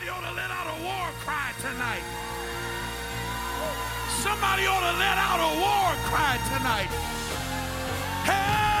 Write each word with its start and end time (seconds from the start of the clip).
Somebody 0.00 0.16
ought 0.16 0.30
to 0.30 0.34
let 0.34 0.50
out 0.50 0.66
a 0.66 0.82
war 0.82 1.12
cry 1.20 1.52
tonight. 1.60 2.02
Somebody 4.22 4.66
ought 4.66 4.80
to 4.80 4.96
let 4.96 5.18
out 5.18 5.40
a 5.44 5.52
war 5.60 5.94
cry 6.08 6.40
tonight. 6.48 6.88
Hey! 8.24 8.80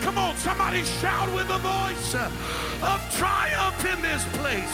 Come 0.00 0.16
on, 0.16 0.34
somebody 0.36 0.82
shout 0.82 1.30
with 1.34 1.50
a 1.50 1.58
voice 1.58 2.14
of 2.14 3.14
triumph 3.18 3.84
in 3.84 4.00
this 4.00 4.24
place. 4.38 4.72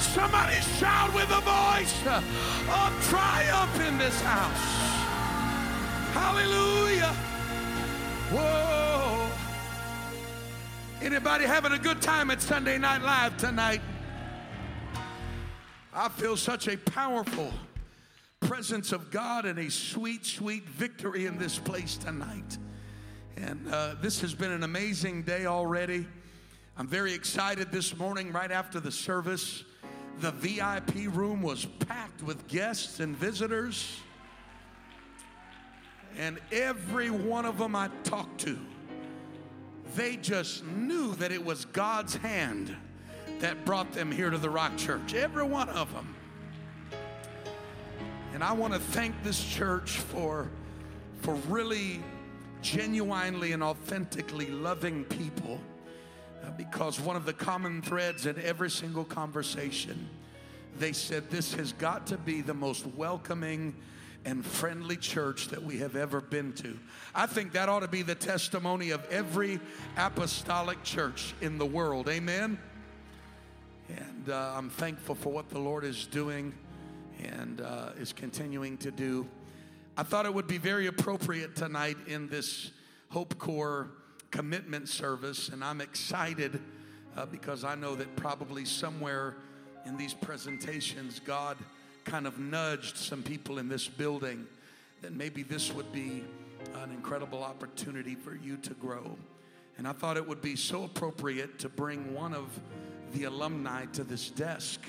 Somebody 0.00 0.56
shout 0.80 1.14
with 1.14 1.30
a 1.30 1.40
voice 1.42 1.94
of 2.10 2.92
triumph 3.08 3.80
in 3.86 3.98
this 3.98 4.20
house. 4.20 4.66
Hallelujah. 6.12 7.14
Whoa. 8.32 8.73
Anybody 11.04 11.44
having 11.44 11.72
a 11.72 11.78
good 11.78 12.00
time 12.00 12.30
at 12.30 12.40
Sunday 12.40 12.78
Night 12.78 13.02
Live 13.02 13.36
tonight? 13.36 13.82
I 15.92 16.08
feel 16.08 16.34
such 16.34 16.66
a 16.66 16.78
powerful 16.78 17.52
presence 18.40 18.90
of 18.90 19.10
God 19.10 19.44
and 19.44 19.58
a 19.58 19.70
sweet, 19.70 20.24
sweet 20.24 20.66
victory 20.66 21.26
in 21.26 21.36
this 21.36 21.58
place 21.58 21.98
tonight. 21.98 22.56
And 23.36 23.68
uh, 23.70 23.96
this 24.00 24.22
has 24.22 24.32
been 24.32 24.50
an 24.50 24.62
amazing 24.62 25.24
day 25.24 25.44
already. 25.44 26.06
I'm 26.78 26.88
very 26.88 27.12
excited 27.12 27.70
this 27.70 27.94
morning, 27.98 28.32
right 28.32 28.50
after 28.50 28.80
the 28.80 28.90
service. 28.90 29.62
The 30.20 30.30
VIP 30.30 31.14
room 31.14 31.42
was 31.42 31.66
packed 31.66 32.22
with 32.22 32.48
guests 32.48 33.00
and 33.00 33.14
visitors. 33.14 34.00
And 36.16 36.38
every 36.50 37.10
one 37.10 37.44
of 37.44 37.58
them 37.58 37.76
I 37.76 37.90
talked 38.04 38.40
to, 38.40 38.58
they 39.94 40.16
just 40.16 40.64
knew 40.64 41.14
that 41.16 41.30
it 41.32 41.44
was 41.44 41.64
God's 41.66 42.16
hand 42.16 42.74
that 43.40 43.64
brought 43.64 43.92
them 43.92 44.10
here 44.10 44.30
to 44.30 44.38
the 44.38 44.50
Rock 44.50 44.76
Church. 44.76 45.14
Every 45.14 45.44
one 45.44 45.68
of 45.68 45.92
them. 45.92 46.14
And 48.32 48.42
I 48.42 48.52
want 48.52 48.72
to 48.72 48.80
thank 48.80 49.14
this 49.22 49.44
church 49.44 49.98
for, 49.98 50.50
for 51.20 51.34
really 51.48 52.02
genuinely 52.62 53.52
and 53.52 53.62
authentically 53.62 54.46
loving 54.46 55.04
people 55.04 55.60
uh, 56.42 56.50
because 56.52 56.98
one 57.00 57.14
of 57.14 57.26
the 57.26 57.32
common 57.32 57.80
threads 57.82 58.26
in 58.26 58.40
every 58.42 58.70
single 58.70 59.04
conversation, 59.04 60.08
they 60.78 60.92
said 60.92 61.30
this 61.30 61.54
has 61.54 61.72
got 61.74 62.06
to 62.08 62.16
be 62.16 62.40
the 62.40 62.54
most 62.54 62.86
welcoming 62.96 63.74
and 64.24 64.44
friendly 64.44 64.96
church 64.96 65.48
that 65.48 65.62
we 65.62 65.78
have 65.78 65.96
ever 65.96 66.20
been 66.20 66.52
to. 66.54 66.78
I 67.14 67.26
think 67.26 67.52
that 67.52 67.68
ought 67.68 67.80
to 67.80 67.88
be 67.88 68.02
the 68.02 68.14
testimony 68.14 68.90
of 68.90 69.04
every 69.10 69.60
apostolic 69.96 70.82
church 70.82 71.34
in 71.40 71.58
the 71.58 71.66
world. 71.66 72.08
Amen. 72.08 72.58
And 73.88 74.30
uh, 74.30 74.54
I'm 74.56 74.70
thankful 74.70 75.14
for 75.14 75.30
what 75.30 75.50
the 75.50 75.58
Lord 75.58 75.84
is 75.84 76.06
doing 76.06 76.54
and 77.22 77.60
uh, 77.60 77.90
is 77.98 78.12
continuing 78.12 78.78
to 78.78 78.90
do. 78.90 79.28
I 79.96 80.02
thought 80.02 80.26
it 80.26 80.34
would 80.34 80.48
be 80.48 80.58
very 80.58 80.86
appropriate 80.86 81.54
tonight 81.54 81.96
in 82.06 82.28
this 82.28 82.72
Hope 83.10 83.38
Corps 83.38 83.90
commitment 84.30 84.88
service, 84.88 85.50
and 85.50 85.62
I'm 85.62 85.80
excited 85.80 86.60
uh, 87.16 87.26
because 87.26 87.62
I 87.62 87.76
know 87.76 87.94
that 87.94 88.16
probably 88.16 88.64
somewhere 88.64 89.36
in 89.86 89.96
these 89.96 90.14
presentations, 90.14 91.20
God 91.20 91.56
kind 92.04 92.26
of 92.26 92.38
nudged 92.38 92.96
some 92.96 93.22
people 93.22 93.58
in 93.58 93.68
this 93.68 93.88
building 93.88 94.46
that 95.02 95.12
maybe 95.12 95.42
this 95.42 95.72
would 95.72 95.90
be 95.92 96.24
an 96.82 96.90
incredible 96.90 97.42
opportunity 97.42 98.14
for 98.14 98.34
you 98.34 98.56
to 98.58 98.74
grow. 98.74 99.16
And 99.76 99.88
I 99.88 99.92
thought 99.92 100.16
it 100.16 100.26
would 100.26 100.42
be 100.42 100.56
so 100.56 100.84
appropriate 100.84 101.58
to 101.60 101.68
bring 101.68 102.14
one 102.14 102.34
of 102.34 102.48
the 103.12 103.24
alumni 103.24 103.86
to 103.86 104.04
this 104.04 104.30
desk 104.30 104.80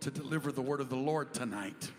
to 0.00 0.10
deliver 0.10 0.52
the 0.52 0.62
word 0.62 0.80
of 0.80 0.88
the 0.88 0.96
Lord 0.96 1.34
tonight. 1.34 1.90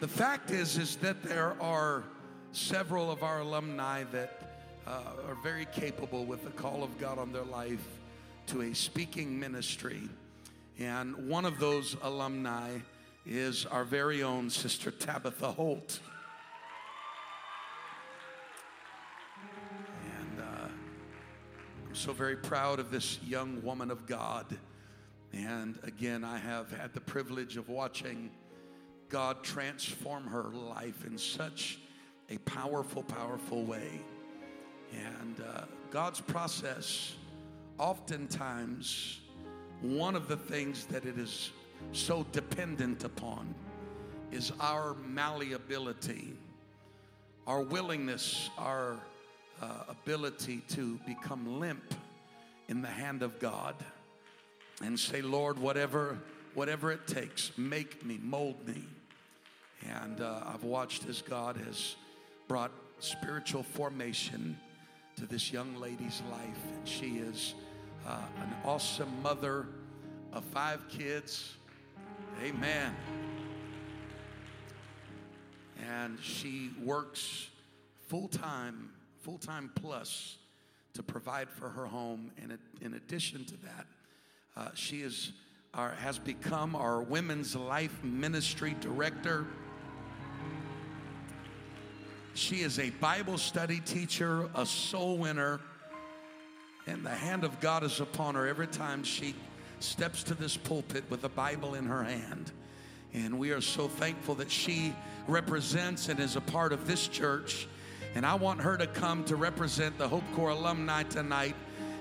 The 0.00 0.08
fact 0.08 0.50
is, 0.50 0.78
is 0.78 0.96
that 0.96 1.22
there 1.24 1.60
are 1.60 2.04
several 2.52 3.10
of 3.10 3.22
our 3.22 3.40
alumni 3.40 4.04
that 4.12 4.42
uh, 4.86 5.02
are 5.28 5.34
very 5.42 5.66
capable 5.66 6.24
with 6.24 6.44
the 6.44 6.50
call 6.50 6.84
of 6.84 6.98
God 6.98 7.18
on 7.18 7.32
their 7.32 7.44
life 7.44 7.97
to 8.48 8.62
a 8.62 8.74
speaking 8.74 9.38
ministry. 9.38 10.08
And 10.78 11.28
one 11.28 11.44
of 11.44 11.58
those 11.58 11.96
alumni 12.02 12.78
is 13.26 13.66
our 13.66 13.84
very 13.84 14.22
own 14.22 14.48
Sister 14.48 14.90
Tabitha 14.90 15.52
Holt. 15.52 16.00
And 20.20 20.40
uh, 20.40 20.68
I'm 21.88 21.94
so 21.94 22.14
very 22.14 22.36
proud 22.36 22.78
of 22.78 22.90
this 22.90 23.18
young 23.22 23.62
woman 23.62 23.90
of 23.90 24.06
God. 24.06 24.46
And 25.34 25.78
again, 25.82 26.24
I 26.24 26.38
have 26.38 26.70
had 26.70 26.94
the 26.94 27.02
privilege 27.02 27.58
of 27.58 27.68
watching 27.68 28.30
God 29.10 29.44
transform 29.44 30.26
her 30.26 30.44
life 30.44 31.04
in 31.04 31.18
such 31.18 31.80
a 32.30 32.38
powerful, 32.38 33.02
powerful 33.02 33.64
way. 33.64 34.00
And 34.94 35.36
uh, 35.46 35.64
God's 35.90 36.22
process, 36.22 37.14
oftentimes, 37.78 39.20
one 39.80 40.16
of 40.16 40.28
the 40.28 40.36
things 40.36 40.84
that 40.86 41.04
it 41.04 41.18
is 41.18 41.50
so 41.92 42.26
dependent 42.32 43.04
upon 43.04 43.54
is 44.32 44.52
our 44.60 44.94
malleability, 45.06 46.34
our 47.46 47.62
willingness, 47.62 48.50
our 48.58 48.96
uh, 49.62 49.66
ability 49.88 50.62
to 50.68 50.98
become 51.06 51.58
limp 51.60 51.94
in 52.68 52.82
the 52.82 52.88
hand 52.88 53.22
of 53.22 53.38
God 53.38 53.74
and 54.82 54.98
say, 54.98 55.22
Lord, 55.22 55.58
whatever, 55.58 56.18
whatever 56.54 56.92
it 56.92 57.06
takes, 57.06 57.52
make 57.56 58.04
me, 58.04 58.18
mold 58.22 58.66
me. 58.66 58.84
And 59.88 60.20
uh, 60.20 60.40
I've 60.46 60.64
watched 60.64 61.08
as 61.08 61.22
God 61.22 61.56
has 61.56 61.96
brought 62.46 62.72
spiritual 62.98 63.62
formation 63.62 64.58
to 65.16 65.26
this 65.26 65.52
young 65.52 65.76
lady's 65.76 66.22
life. 66.30 66.62
And 66.76 66.86
she 66.86 67.18
is 67.18 67.54
uh, 68.08 68.16
an 68.40 68.54
awesome 68.64 69.22
mother 69.22 69.66
of 70.32 70.42
five 70.44 70.88
kids. 70.88 71.52
Amen. 72.42 72.96
And 75.86 76.18
she 76.22 76.70
works 76.82 77.48
full 78.06 78.28
time, 78.28 78.90
full 79.20 79.38
time 79.38 79.70
plus 79.74 80.38
to 80.94 81.02
provide 81.02 81.50
for 81.50 81.68
her 81.68 81.84
home. 81.84 82.30
And 82.42 82.56
in 82.80 82.94
addition 82.94 83.44
to 83.44 83.54
that, 83.58 83.86
uh, 84.56 84.68
she 84.74 85.02
is 85.02 85.32
our, 85.74 85.90
has 85.96 86.18
become 86.18 86.74
our 86.74 87.02
women's 87.02 87.54
life 87.54 88.02
ministry 88.02 88.74
director. 88.80 89.46
She 92.32 92.62
is 92.62 92.78
a 92.78 92.90
Bible 92.90 93.36
study 93.36 93.80
teacher, 93.80 94.48
a 94.54 94.64
soul 94.64 95.18
winner, 95.18 95.60
and 96.88 97.04
the 97.04 97.10
hand 97.10 97.44
of 97.44 97.60
God 97.60 97.84
is 97.84 98.00
upon 98.00 98.34
her 98.34 98.46
every 98.46 98.66
time 98.66 99.04
she 99.04 99.34
steps 99.78 100.22
to 100.24 100.34
this 100.34 100.56
pulpit 100.56 101.04
with 101.10 101.22
a 101.22 101.28
Bible 101.28 101.74
in 101.74 101.84
her 101.84 102.02
hand. 102.02 102.50
And 103.12 103.38
we 103.38 103.50
are 103.50 103.60
so 103.60 103.88
thankful 103.88 104.34
that 104.36 104.50
she 104.50 104.94
represents 105.26 106.08
and 106.08 106.18
is 106.18 106.36
a 106.36 106.40
part 106.40 106.72
of 106.72 106.86
this 106.86 107.06
church. 107.06 107.68
And 108.14 108.24
I 108.24 108.34
want 108.34 108.62
her 108.62 108.76
to 108.78 108.86
come 108.86 109.22
to 109.24 109.36
represent 109.36 109.98
the 109.98 110.08
Hope 110.08 110.24
Corps 110.32 110.50
alumni 110.50 111.02
tonight. 111.02 111.54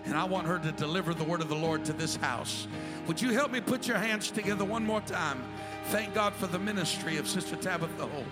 And 0.06 0.16
I 0.16 0.24
want 0.24 0.48
her 0.48 0.58
to 0.58 0.72
deliver 0.72 1.14
the 1.14 1.26
word 1.26 1.42
of 1.42 1.50
the 1.50 1.56
Lord 1.56 1.84
to 1.86 1.94
this 1.94 2.16
house. 2.16 2.68
Would 3.08 3.22
you 3.22 3.32
help 3.32 3.52
me 3.52 3.60
put 3.60 3.88
your 3.88 3.98
hands 3.98 4.32
together 4.32 4.64
one 4.64 4.86
more 4.86 5.02
time? 5.02 5.44
Thank 5.88 6.14
God 6.14 6.34
for 6.34 6.48
the 6.48 6.60
ministry 6.60 7.18
of 7.18 7.28
Sister 7.28 7.58
Tabitha 7.58 8.06
Holt. 8.06 8.26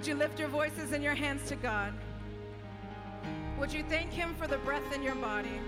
Would 0.00 0.06
you 0.06 0.14
lift 0.14 0.38
your 0.38 0.48
voices 0.48 0.92
and 0.92 1.04
your 1.04 1.14
hands 1.14 1.46
to 1.50 1.56
God? 1.56 1.92
Would 3.58 3.70
you 3.70 3.84
thank 3.86 4.10
Him 4.10 4.34
for 4.38 4.46
the 4.46 4.56
breath 4.56 4.94
in 4.94 5.02
your 5.02 5.14
body? 5.14 5.60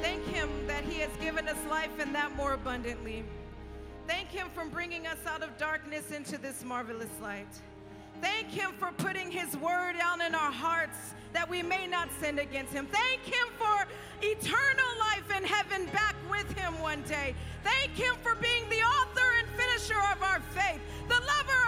Thank 0.00 0.24
Him 0.26 0.48
that 0.68 0.84
He 0.84 1.00
has 1.00 1.10
given 1.20 1.48
us 1.48 1.56
life 1.68 1.90
and 1.98 2.14
that 2.14 2.36
more 2.36 2.52
abundantly. 2.52 3.24
Thank 4.06 4.28
Him 4.28 4.46
for 4.54 4.64
bringing 4.66 5.08
us 5.08 5.18
out 5.26 5.42
of 5.42 5.58
darkness 5.58 6.12
into 6.12 6.38
this 6.38 6.62
marvelous 6.62 7.10
light. 7.20 7.48
Thank 8.20 8.46
Him 8.46 8.70
for 8.78 8.92
putting 8.96 9.32
His 9.32 9.56
word 9.56 9.98
down 9.98 10.20
in 10.20 10.32
our 10.32 10.52
hearts 10.52 10.96
that 11.32 11.50
we 11.50 11.64
may 11.64 11.88
not 11.88 12.08
sin 12.20 12.38
against 12.38 12.72
Him. 12.72 12.86
Thank 12.86 13.22
Him 13.22 13.48
for 13.58 13.88
eternal 14.22 14.92
life 15.00 15.36
in 15.36 15.42
heaven 15.42 15.86
back 15.86 16.14
with 16.30 16.48
Him 16.56 16.80
one 16.80 17.02
day. 17.02 17.34
Thank 17.64 17.90
Him 17.96 18.14
for 18.22 18.36
being 18.36 18.68
the 18.68 18.82
author 18.82 19.26
and 19.40 19.48
finisher 19.48 19.98
of 20.12 20.22
our 20.22 20.38
faith, 20.54 20.80
the 21.08 21.14
lover 21.14 21.65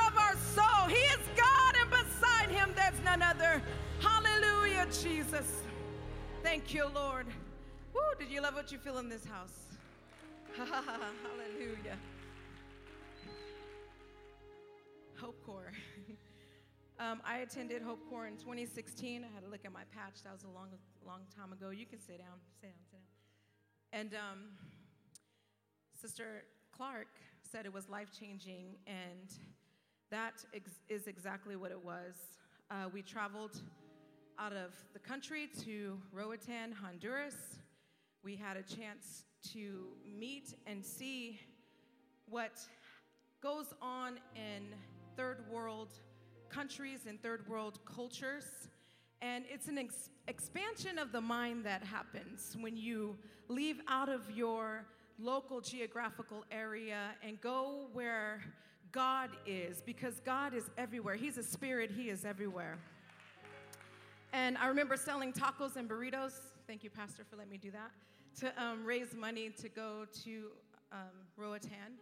soul. 0.58 0.88
He 0.88 1.02
is 1.14 1.24
God, 1.36 1.74
and 1.80 1.90
beside 1.90 2.50
Him 2.50 2.70
there's 2.74 3.00
none 3.04 3.22
other. 3.22 3.62
Hallelujah, 4.00 4.86
Jesus. 5.02 5.62
Thank 6.42 6.74
you, 6.74 6.86
Lord. 6.94 7.26
Woo, 7.94 8.00
did 8.18 8.30
you 8.30 8.40
love 8.40 8.54
what 8.54 8.72
you 8.72 8.78
feel 8.78 8.98
in 8.98 9.08
this 9.08 9.24
house? 9.24 9.56
Hallelujah. 10.56 11.98
Hope 15.20 15.36
Corps. 15.44 15.72
um, 17.00 17.20
I 17.24 17.38
attended 17.38 17.82
Hope 17.82 18.00
Corps 18.08 18.26
in 18.26 18.36
2016. 18.36 19.24
I 19.24 19.34
had 19.34 19.44
to 19.44 19.50
look 19.50 19.64
at 19.64 19.72
my 19.72 19.82
patch. 19.94 20.22
That 20.24 20.32
was 20.32 20.44
a 20.44 20.48
long, 20.48 20.68
long 21.06 21.20
time 21.36 21.52
ago. 21.52 21.70
You 21.70 21.86
can 21.86 22.00
sit 22.00 22.18
down, 22.18 22.38
sit 22.60 22.68
down, 22.68 22.78
sit 22.90 22.98
down. 22.98 24.00
And 24.00 24.14
um, 24.14 24.38
Sister 26.00 26.44
Clark 26.76 27.08
said 27.42 27.66
it 27.66 27.72
was 27.72 27.88
life 27.88 28.10
changing, 28.12 28.76
and 28.86 29.32
that 30.10 30.44
ex- 30.54 30.80
is 30.88 31.06
exactly 31.06 31.56
what 31.56 31.70
it 31.70 31.84
was. 31.84 32.14
Uh, 32.70 32.88
we 32.92 33.02
traveled 33.02 33.60
out 34.38 34.52
of 34.52 34.72
the 34.92 34.98
country 34.98 35.48
to 35.64 35.98
Roatan, 36.12 36.72
Honduras. 36.72 37.58
We 38.22 38.36
had 38.36 38.56
a 38.56 38.62
chance 38.62 39.24
to 39.52 39.88
meet 40.18 40.54
and 40.66 40.84
see 40.84 41.40
what 42.28 42.58
goes 43.42 43.72
on 43.80 44.18
in 44.34 44.74
third 45.16 45.44
world 45.50 45.92
countries 46.48 47.00
and 47.06 47.20
third 47.22 47.46
world 47.48 47.78
cultures. 47.84 48.68
And 49.20 49.44
it's 49.52 49.68
an 49.68 49.78
ex- 49.78 50.10
expansion 50.26 50.98
of 50.98 51.12
the 51.12 51.20
mind 51.20 51.64
that 51.64 51.82
happens 51.82 52.56
when 52.60 52.76
you 52.76 53.16
leave 53.48 53.80
out 53.88 54.08
of 54.08 54.30
your 54.30 54.86
local 55.18 55.60
geographical 55.60 56.44
area 56.50 57.10
and 57.22 57.40
go 57.40 57.88
where 57.92 58.40
God 58.92 59.30
is, 59.46 59.80
because 59.80 60.20
God 60.20 60.54
is 60.54 60.64
everywhere. 60.76 61.14
He's 61.14 61.38
a 61.38 61.42
spirit, 61.42 61.90
He 61.90 62.10
is 62.10 62.24
everywhere. 62.24 62.78
And 64.32 64.58
I 64.58 64.66
remember 64.66 64.96
selling 64.96 65.32
tacos 65.32 65.76
and 65.76 65.88
burritos. 65.88 66.32
Thank 66.66 66.84
you, 66.84 66.90
Pastor, 66.90 67.24
for 67.28 67.36
letting 67.36 67.50
me 67.50 67.58
do 67.58 67.70
that. 67.70 67.90
To 68.40 68.62
um, 68.62 68.84
raise 68.84 69.14
money 69.14 69.50
to 69.60 69.68
go 69.68 70.04
to 70.24 70.48
um, 70.92 70.98
Roatan. 71.36 71.96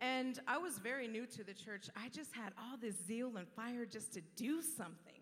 And 0.00 0.38
I 0.46 0.58
was 0.58 0.78
very 0.78 1.08
new 1.08 1.26
to 1.26 1.44
the 1.44 1.54
church. 1.54 1.88
I 1.96 2.08
just 2.08 2.32
had 2.34 2.52
all 2.58 2.76
this 2.80 2.94
zeal 3.06 3.36
and 3.36 3.46
fire 3.48 3.84
just 3.84 4.12
to 4.14 4.20
do 4.36 4.60
something. 4.62 5.14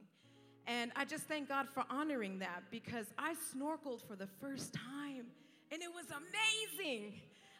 And 0.66 0.92
I 0.96 1.04
just 1.04 1.24
thank 1.24 1.48
God 1.48 1.68
for 1.72 1.84
honoring 1.88 2.38
that 2.40 2.64
because 2.70 3.06
I 3.16 3.34
snorkeled 3.34 4.06
for 4.06 4.16
the 4.16 4.26
first 4.26 4.74
time 4.74 5.26
and 5.70 5.82
it 5.82 5.90
was 5.94 6.06
amazing. 6.10 7.14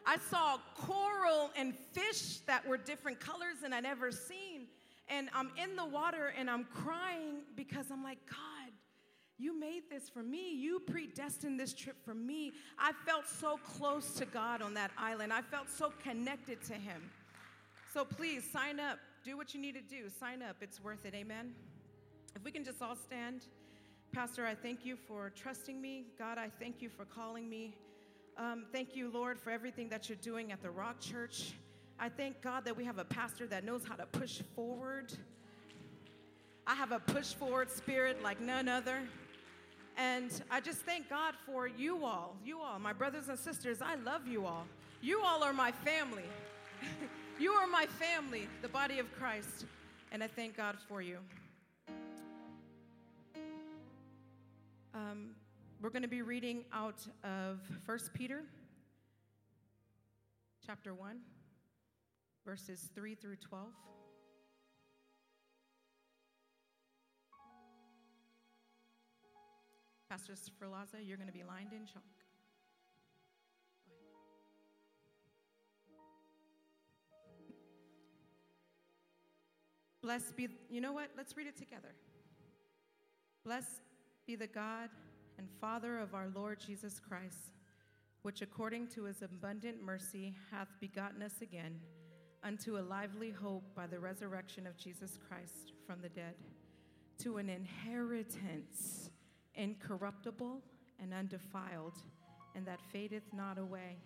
I 0.06 0.18
saw 0.30 0.58
coral 0.76 1.50
and 1.56 1.74
fish 1.92 2.38
that 2.46 2.66
were 2.66 2.76
different 2.76 3.18
colors 3.18 3.56
than 3.62 3.72
I'd 3.72 3.84
ever 3.84 4.12
seen. 4.12 4.68
And 5.08 5.28
I'm 5.34 5.50
in 5.62 5.74
the 5.74 5.84
water 5.84 6.32
and 6.38 6.48
I'm 6.48 6.64
crying 6.64 7.42
because 7.56 7.90
I'm 7.90 8.04
like, 8.04 8.18
God, 8.28 8.72
you 9.38 9.58
made 9.58 9.82
this 9.90 10.08
for 10.08 10.22
me. 10.22 10.54
You 10.54 10.80
predestined 10.80 11.58
this 11.58 11.72
trip 11.74 11.96
for 12.04 12.14
me. 12.14 12.52
I 12.78 12.92
felt 13.04 13.26
so 13.26 13.58
close 13.58 14.14
to 14.14 14.24
God 14.24 14.62
on 14.62 14.74
that 14.74 14.90
island. 14.96 15.32
I 15.32 15.42
felt 15.42 15.68
so 15.68 15.92
connected 16.02 16.62
to 16.64 16.74
Him. 16.74 17.10
So 17.92 18.04
please 18.04 18.48
sign 18.50 18.80
up. 18.80 18.98
Do 19.24 19.36
what 19.36 19.54
you 19.54 19.60
need 19.60 19.74
to 19.74 19.80
do. 19.80 20.08
Sign 20.08 20.40
up. 20.40 20.56
It's 20.60 20.82
worth 20.82 21.04
it. 21.04 21.14
Amen. 21.14 21.52
If 22.34 22.44
we 22.44 22.50
can 22.50 22.64
just 22.64 22.80
all 22.80 22.96
stand. 22.96 23.42
Pastor, 24.12 24.46
I 24.46 24.54
thank 24.54 24.86
you 24.86 24.96
for 24.96 25.30
trusting 25.34 25.80
me. 25.80 26.06
God, 26.18 26.38
I 26.38 26.48
thank 26.60 26.80
you 26.80 26.88
for 26.88 27.04
calling 27.04 27.48
me. 27.50 27.74
Um, 28.38 28.66
thank 28.70 28.94
you, 28.94 29.10
Lord, 29.10 29.40
for 29.40 29.50
everything 29.50 29.88
that 29.88 30.10
you're 30.10 30.18
doing 30.20 30.52
at 30.52 30.62
the 30.62 30.70
Rock 30.70 31.00
Church. 31.00 31.54
I 31.98 32.10
thank 32.10 32.42
God 32.42 32.66
that 32.66 32.76
we 32.76 32.84
have 32.84 32.98
a 32.98 33.04
pastor 33.04 33.46
that 33.46 33.64
knows 33.64 33.82
how 33.86 33.94
to 33.94 34.04
push 34.04 34.42
forward. 34.54 35.10
I 36.66 36.74
have 36.74 36.92
a 36.92 36.98
push 36.98 37.32
forward 37.32 37.70
spirit 37.70 38.22
like 38.22 38.38
none 38.38 38.68
other. 38.68 39.00
And 39.96 40.30
I 40.50 40.60
just 40.60 40.80
thank 40.80 41.08
God 41.08 41.34
for 41.46 41.66
you 41.66 42.04
all, 42.04 42.36
you 42.44 42.60
all, 42.60 42.78
my 42.78 42.92
brothers 42.92 43.28
and 43.28 43.38
sisters. 43.38 43.80
I 43.80 43.94
love 43.94 44.26
you 44.26 44.44
all. 44.44 44.66
You 45.00 45.22
all 45.22 45.42
are 45.42 45.54
my 45.54 45.72
family. 45.72 46.24
you 47.38 47.52
are 47.52 47.66
my 47.66 47.86
family, 47.86 48.48
the 48.60 48.68
body 48.68 48.98
of 48.98 49.10
Christ. 49.14 49.64
And 50.12 50.22
I 50.22 50.26
thank 50.26 50.58
God 50.58 50.76
for 50.86 51.00
you. 51.00 51.18
Um, 54.94 55.30
we're 55.80 55.90
going 55.90 56.02
to 56.02 56.08
be 56.08 56.22
reading 56.22 56.64
out 56.72 57.06
of 57.22 57.60
1 57.84 57.98
Peter 58.14 58.42
chapter 60.64 60.94
1, 60.94 61.18
verses 62.44 62.88
3 62.94 63.14
through 63.14 63.36
12. 63.36 63.68
Pastor 70.08 70.32
Ferlaza, 70.32 70.96
you're 71.04 71.16
going 71.16 71.26
to 71.26 71.32
be 71.32 71.44
lined 71.44 71.72
in 71.72 71.84
chalk. 71.86 72.02
Blessed 80.00 80.36
be, 80.36 80.48
you 80.70 80.80
know 80.80 80.92
what? 80.92 81.10
Let's 81.16 81.36
read 81.36 81.48
it 81.48 81.56
together. 81.56 81.94
Blessed 83.44 83.82
be 84.26 84.36
the 84.36 84.46
God 84.46 84.88
and 85.38 85.48
Father 85.60 85.98
of 85.98 86.14
our 86.14 86.28
Lord 86.34 86.58
Jesus 86.60 87.00
Christ, 87.00 87.52
which 88.22 88.42
according 88.42 88.88
to 88.88 89.04
his 89.04 89.22
abundant 89.22 89.82
mercy 89.82 90.34
hath 90.50 90.68
begotten 90.80 91.22
us 91.22 91.40
again 91.42 91.78
unto 92.42 92.78
a 92.78 92.80
lively 92.80 93.30
hope 93.30 93.64
by 93.74 93.86
the 93.86 93.98
resurrection 93.98 94.66
of 94.66 94.76
Jesus 94.76 95.18
Christ 95.28 95.72
from 95.86 96.00
the 96.00 96.08
dead, 96.08 96.34
to 97.18 97.38
an 97.38 97.48
inheritance 97.48 99.10
incorruptible 99.54 100.60
and 101.00 101.12
undefiled, 101.12 101.94
and 102.54 102.66
that 102.66 102.80
fadeth 102.92 103.32
not 103.32 103.58
away, 103.58 103.96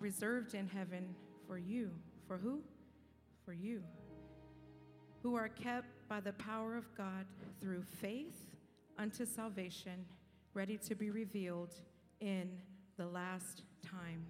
reserved 0.00 0.54
in 0.54 0.68
heaven 0.68 1.14
for 1.46 1.58
you. 1.58 1.90
For 2.26 2.38
who? 2.38 2.62
For 3.44 3.52
you, 3.52 3.82
who 5.22 5.34
are 5.34 5.48
kept 5.48 6.08
by 6.08 6.20
the 6.20 6.32
power 6.34 6.76
of 6.76 6.94
God 6.96 7.26
through 7.60 7.82
faith 7.82 8.54
unto 8.98 9.24
salvation, 9.26 10.04
ready 10.54 10.76
to 10.76 10.94
be 10.94 11.10
revealed 11.10 11.74
in 12.20 12.50
the 12.96 13.06
last 13.06 13.62
time. 13.84 14.26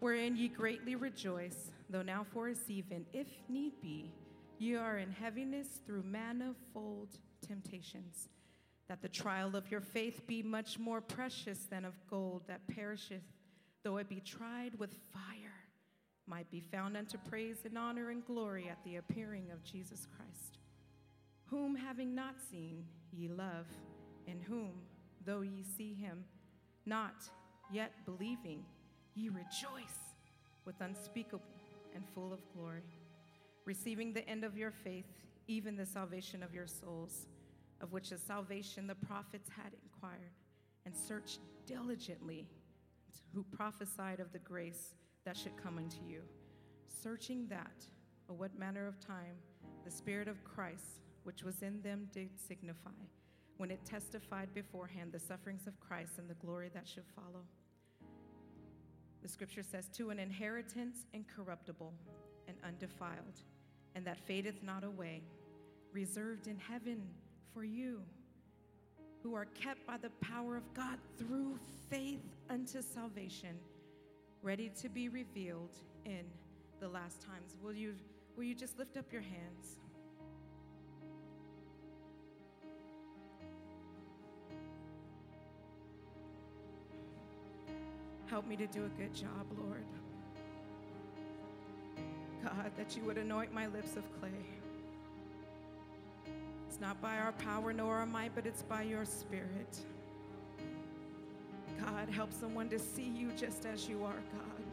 Wherein 0.00 0.36
ye 0.36 0.48
greatly 0.48 0.94
rejoice, 0.94 1.70
though 1.90 2.02
now 2.02 2.24
for 2.32 2.48
a 2.48 2.54
season, 2.54 3.06
if 3.12 3.28
need 3.48 3.80
be, 3.80 4.12
ye 4.58 4.74
are 4.76 4.98
in 4.98 5.10
heaviness 5.10 5.66
through 5.86 6.02
manifold 6.02 7.08
temptations 7.46 8.28
that 8.88 9.02
the 9.02 9.08
trial 9.08 9.54
of 9.54 9.70
your 9.70 9.80
faith 9.80 10.26
be 10.26 10.42
much 10.42 10.78
more 10.78 11.00
precious 11.00 11.66
than 11.70 11.84
of 11.84 11.94
gold 12.08 12.42
that 12.46 12.66
perisheth, 12.68 13.22
though 13.84 13.98
it 13.98 14.08
be 14.08 14.20
tried 14.20 14.78
with 14.78 14.94
fire, 15.12 15.52
might 16.26 16.50
be 16.50 16.60
found 16.60 16.96
unto 16.96 17.18
praise 17.28 17.58
and 17.64 17.76
honor 17.76 18.10
and 18.10 18.24
glory 18.24 18.68
at 18.68 18.82
the 18.84 18.96
appearing 18.96 19.50
of 19.52 19.62
Jesus 19.62 20.06
Christ, 20.16 20.58
whom 21.46 21.74
having 21.74 22.14
not 22.14 22.36
seen 22.50 22.84
ye 23.12 23.28
love, 23.28 23.66
in 24.26 24.40
whom, 24.40 24.72
though 25.28 25.42
ye 25.42 25.62
see 25.76 25.92
him 25.92 26.24
not 26.86 27.28
yet 27.70 27.92
believing, 28.06 28.64
ye 29.14 29.28
rejoice 29.28 30.16
with 30.64 30.80
unspeakable 30.80 31.44
and 31.94 32.02
full 32.14 32.32
of 32.32 32.40
glory, 32.54 32.82
receiving 33.66 34.14
the 34.14 34.26
end 34.26 34.42
of 34.42 34.56
your 34.56 34.70
faith, 34.70 35.04
even 35.46 35.76
the 35.76 35.84
salvation 35.84 36.42
of 36.42 36.54
your 36.54 36.66
souls 36.66 37.26
of 37.80 37.92
which 37.92 38.10
the 38.10 38.18
salvation 38.18 38.86
the 38.86 38.94
prophets 38.94 39.48
had 39.48 39.72
inquired 39.84 40.32
and 40.84 40.94
searched 40.94 41.40
diligently, 41.66 42.46
who 43.34 43.44
prophesied 43.44 44.20
of 44.20 44.32
the 44.32 44.38
grace 44.38 44.94
that 45.24 45.36
should 45.36 45.56
come 45.62 45.76
unto 45.78 45.98
you, 46.06 46.22
searching 47.02 47.46
that, 47.48 47.84
of 48.28 48.38
what 48.38 48.58
manner 48.58 48.86
of 48.86 48.98
time 48.98 49.36
the 49.84 49.90
Spirit 49.90 50.28
of 50.28 50.42
Christ, 50.44 51.02
which 51.24 51.42
was 51.42 51.62
in 51.62 51.80
them, 51.82 52.08
did 52.12 52.30
signify, 52.38 52.90
when 53.58 53.70
it 53.70 53.84
testified 53.84 54.48
beforehand 54.54 55.12
the 55.12 55.18
sufferings 55.18 55.66
of 55.66 55.78
Christ 55.80 56.12
and 56.18 56.28
the 56.28 56.34
glory 56.34 56.70
that 56.74 56.88
should 56.88 57.06
follow. 57.14 57.44
The 59.22 59.28
scripture 59.28 59.62
says, 59.62 59.88
To 59.96 60.10
an 60.10 60.18
inheritance 60.18 61.06
incorruptible 61.12 61.92
and 62.46 62.56
undefiled, 62.64 63.42
and 63.94 64.04
that 64.06 64.18
fadeth 64.26 64.62
not 64.62 64.84
away, 64.84 65.22
reserved 65.92 66.46
in 66.46 66.56
heaven 66.56 67.02
for 67.52 67.64
you 67.64 68.00
who 69.22 69.34
are 69.34 69.46
kept 69.46 69.84
by 69.86 69.96
the 69.96 70.10
power 70.20 70.56
of 70.56 70.72
God 70.74 70.98
through 71.18 71.58
faith 71.90 72.22
unto 72.48 72.80
salvation, 72.80 73.56
ready 74.42 74.70
to 74.80 74.88
be 74.88 75.08
revealed 75.08 75.76
in 76.04 76.24
the 76.80 76.88
last 76.88 77.20
times. 77.20 77.56
Will 77.60 77.74
you, 77.74 77.94
will 78.36 78.44
you 78.44 78.54
just 78.54 78.78
lift 78.78 78.96
up 78.96 79.12
your 79.12 79.22
hands? 79.22 79.80
Help 88.30 88.46
me 88.46 88.56
to 88.56 88.66
do 88.66 88.84
a 88.84 89.00
good 89.00 89.14
job, 89.14 89.46
Lord. 89.58 89.84
God, 92.42 92.70
that 92.76 92.96
you 92.96 93.02
would 93.04 93.18
anoint 93.18 93.52
my 93.52 93.66
lips 93.66 93.96
of 93.96 94.04
clay. 94.20 94.30
It's 96.68 96.80
not 96.80 97.00
by 97.00 97.18
our 97.18 97.32
power 97.32 97.72
nor 97.72 97.96
our 97.96 98.06
might, 98.06 98.34
but 98.34 98.46
it's 98.46 98.62
by 98.62 98.82
your 98.82 99.04
spirit. 99.04 99.78
God, 101.80 102.08
help 102.08 102.32
someone 102.32 102.68
to 102.68 102.78
see 102.78 103.08
you 103.08 103.30
just 103.36 103.64
as 103.64 103.88
you 103.88 104.04
are, 104.04 104.12
God. 104.12 104.64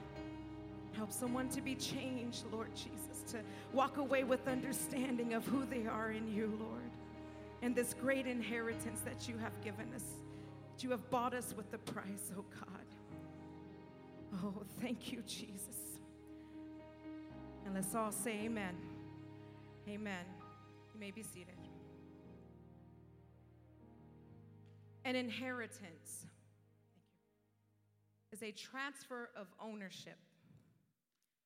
Help 0.94 1.12
someone 1.12 1.50
to 1.50 1.62
be 1.62 1.76
changed, 1.76 2.44
Lord 2.52 2.74
Jesus, 2.76 3.32
to 3.32 3.38
walk 3.74 3.98
away 3.98 4.24
with 4.24 4.48
understanding 4.48 5.34
of 5.34 5.46
who 5.46 5.66
they 5.66 5.86
are 5.88 6.12
in 6.12 6.34
you, 6.34 6.58
Lord, 6.60 6.92
and 7.62 7.76
this 7.76 7.94
great 7.94 8.28
inheritance 8.28 9.02
that 9.02 9.28
you 9.28 9.38
have 9.38 9.52
given 9.64 9.92
us, 9.94 10.04
that 10.76 10.84
you 10.84 10.92
have 10.92 11.10
bought 11.10 11.34
us 11.34 11.54
with 11.56 11.70
the 11.72 11.78
price, 11.80 12.32
oh 12.38 12.46
God. 12.60 12.75
Oh, 14.44 14.64
thank 14.82 15.12
you, 15.12 15.22
Jesus. 15.26 16.00
And 17.66 17.74
let's 17.74 17.96
all 17.96 18.12
say 18.12 18.42
amen. 18.44 18.76
Amen. 19.88 20.26
You 20.94 21.00
may 21.00 21.12
be 21.12 21.24
seated. 21.24 21.56
An 25.06 25.16
inheritance 25.16 26.26
is 28.32 28.44
a 28.44 28.52
transfer 28.52 29.30
of 29.38 29.48
ownership 29.64 30.18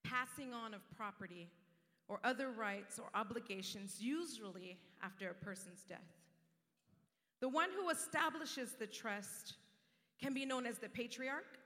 passing 0.03 0.53
on 0.53 0.74
of 0.74 0.81
property 0.96 1.50
or 2.08 2.19
other 2.24 2.50
rights 2.50 2.98
or 2.98 3.10
obligations, 3.13 3.98
usually 4.00 4.79
after 5.03 5.29
a 5.29 5.34
person's 5.34 5.84
death. 5.84 6.00
The 7.41 7.50
one 7.50 7.69
who 7.77 7.89
establishes 7.89 8.74
the 8.79 8.88
trust 8.88 9.53
can 10.19 10.34
be 10.34 10.46
known 10.46 10.65
as 10.65 10.79
the 10.79 10.89
patriarch, 10.89 11.58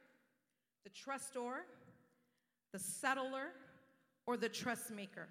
the 0.84 0.90
trustor, 0.90 1.66
the 2.72 2.80
settlor, 2.80 3.48
or 4.26 4.38
the 4.38 4.50
trust 4.50 4.92
maker. 4.92 5.28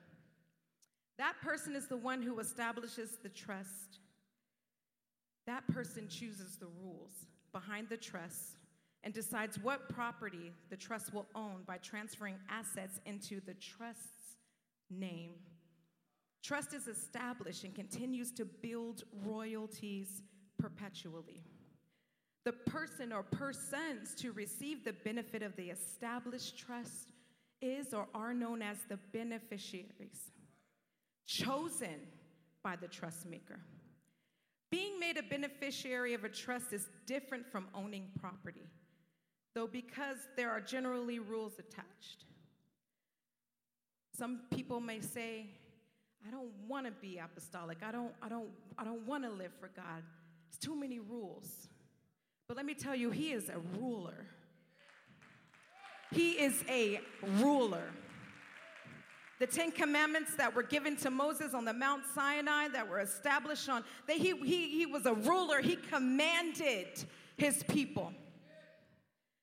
That 1.19 1.35
person 1.43 1.77
is 1.77 1.87
the 1.87 1.97
one 1.97 2.23
who 2.23 2.41
establishes 2.41 3.19
the 3.23 3.29
trust. 3.29 4.01
That 5.47 5.67
person 5.69 6.09
chooses 6.09 6.57
the 6.57 6.69
rules 6.83 7.13
behind 7.53 7.89
the 7.89 7.97
trust 7.97 8.57
and 9.05 9.13
decides 9.13 9.59
what 9.59 9.89
property 9.89 10.53
the 10.71 10.77
trust 10.77 11.13
will 11.13 11.27
own 11.35 11.63
by 11.67 11.79
transferring 11.79 12.37
assets 12.49 13.01
into 13.05 13.41
the 13.41 13.55
trust's 13.55 14.37
name. 14.91 15.33
Trust 16.43 16.75
is 16.75 16.89
established 16.89 17.65
and 17.65 17.75
continues 17.75 18.31
to 18.33 18.45
build 18.45 19.05
royalties 19.25 20.23
perpetually. 20.59 21.43
The 22.45 22.53
person 22.53 23.13
or 23.13 23.23
persons 23.23 24.15
to 24.17 24.33
receive 24.33 24.85
the 24.85 24.93
benefit 24.93 25.43
of 25.43 25.55
the 25.57 25.71
established 25.71 26.59
trust 26.59 27.09
is 27.61 27.95
or 27.95 28.09
are 28.15 28.35
known 28.35 28.63
as 28.63 28.79
the 28.89 28.99
beneficiaries, 29.13 30.33
chosen 31.27 32.01
by 32.65 32.75
the 32.77 32.89
trust 32.89 33.27
maker. 33.27 33.61
Being 34.71 34.99
made 34.99 35.19
a 35.19 35.23
beneficiary 35.23 36.15
of 36.15 36.25
a 36.25 36.29
trust 36.29 36.73
is 36.73 36.89
different 37.07 37.47
from 37.47 37.69
owning 37.75 38.09
property 38.21 38.69
though 39.55 39.67
because 39.67 40.17
there 40.37 40.51
are 40.51 40.61
generally 40.61 41.19
rules 41.19 41.55
attached. 41.59 42.25
Some 44.17 44.41
people 44.55 44.81
may 44.81 45.01
say, 45.01 45.47
I 46.27 46.31
don't 46.31 46.51
want 46.69 46.87
to 46.87 46.93
be 46.93 47.19
apostolic. 47.19 47.79
I 47.83 47.93
don't, 47.93 48.13
I 48.23 48.29
don't, 48.29 48.51
I 48.79 48.85
don't 48.85 49.07
want 49.07 49.25
to 49.25 49.31
live 49.31 49.53
for 49.59 49.71
God. 49.75 50.03
It's 50.49 50.59
too 50.59 50.79
many 50.79 51.01
rules. 51.01 51.69
But 52.49 52.57
let 52.57 52.67
me 52.67 52.75
tell 52.75 52.95
you, 52.95 53.11
He 53.11 53.33
is 53.33 53.49
a 53.49 53.59
ruler. 53.79 54.27
He 56.13 56.33
is 56.33 56.63
a 56.69 57.01
ruler. 57.39 57.85
The 59.41 59.47
Ten 59.47 59.73
Commandments 59.73 60.37
that 60.37 60.55
were 60.55 60.63
given 60.63 60.97
to 60.99 61.11
Moses 61.11 61.55
on 61.55 61.65
the 61.65 61.73
Mount 61.73 62.03
Sinai, 62.15 62.69
that 62.69 62.89
were 62.89 63.01
established 63.01 63.69
on, 63.69 63.83
they, 64.07 64.19
he, 64.19 64.37
he, 64.37 64.69
he 64.69 64.87
was 64.87 65.07
a 65.07 65.15
ruler. 65.15 65.61
He 65.61 65.77
commanded 65.77 67.05
his 67.37 67.65
people. 67.65 68.13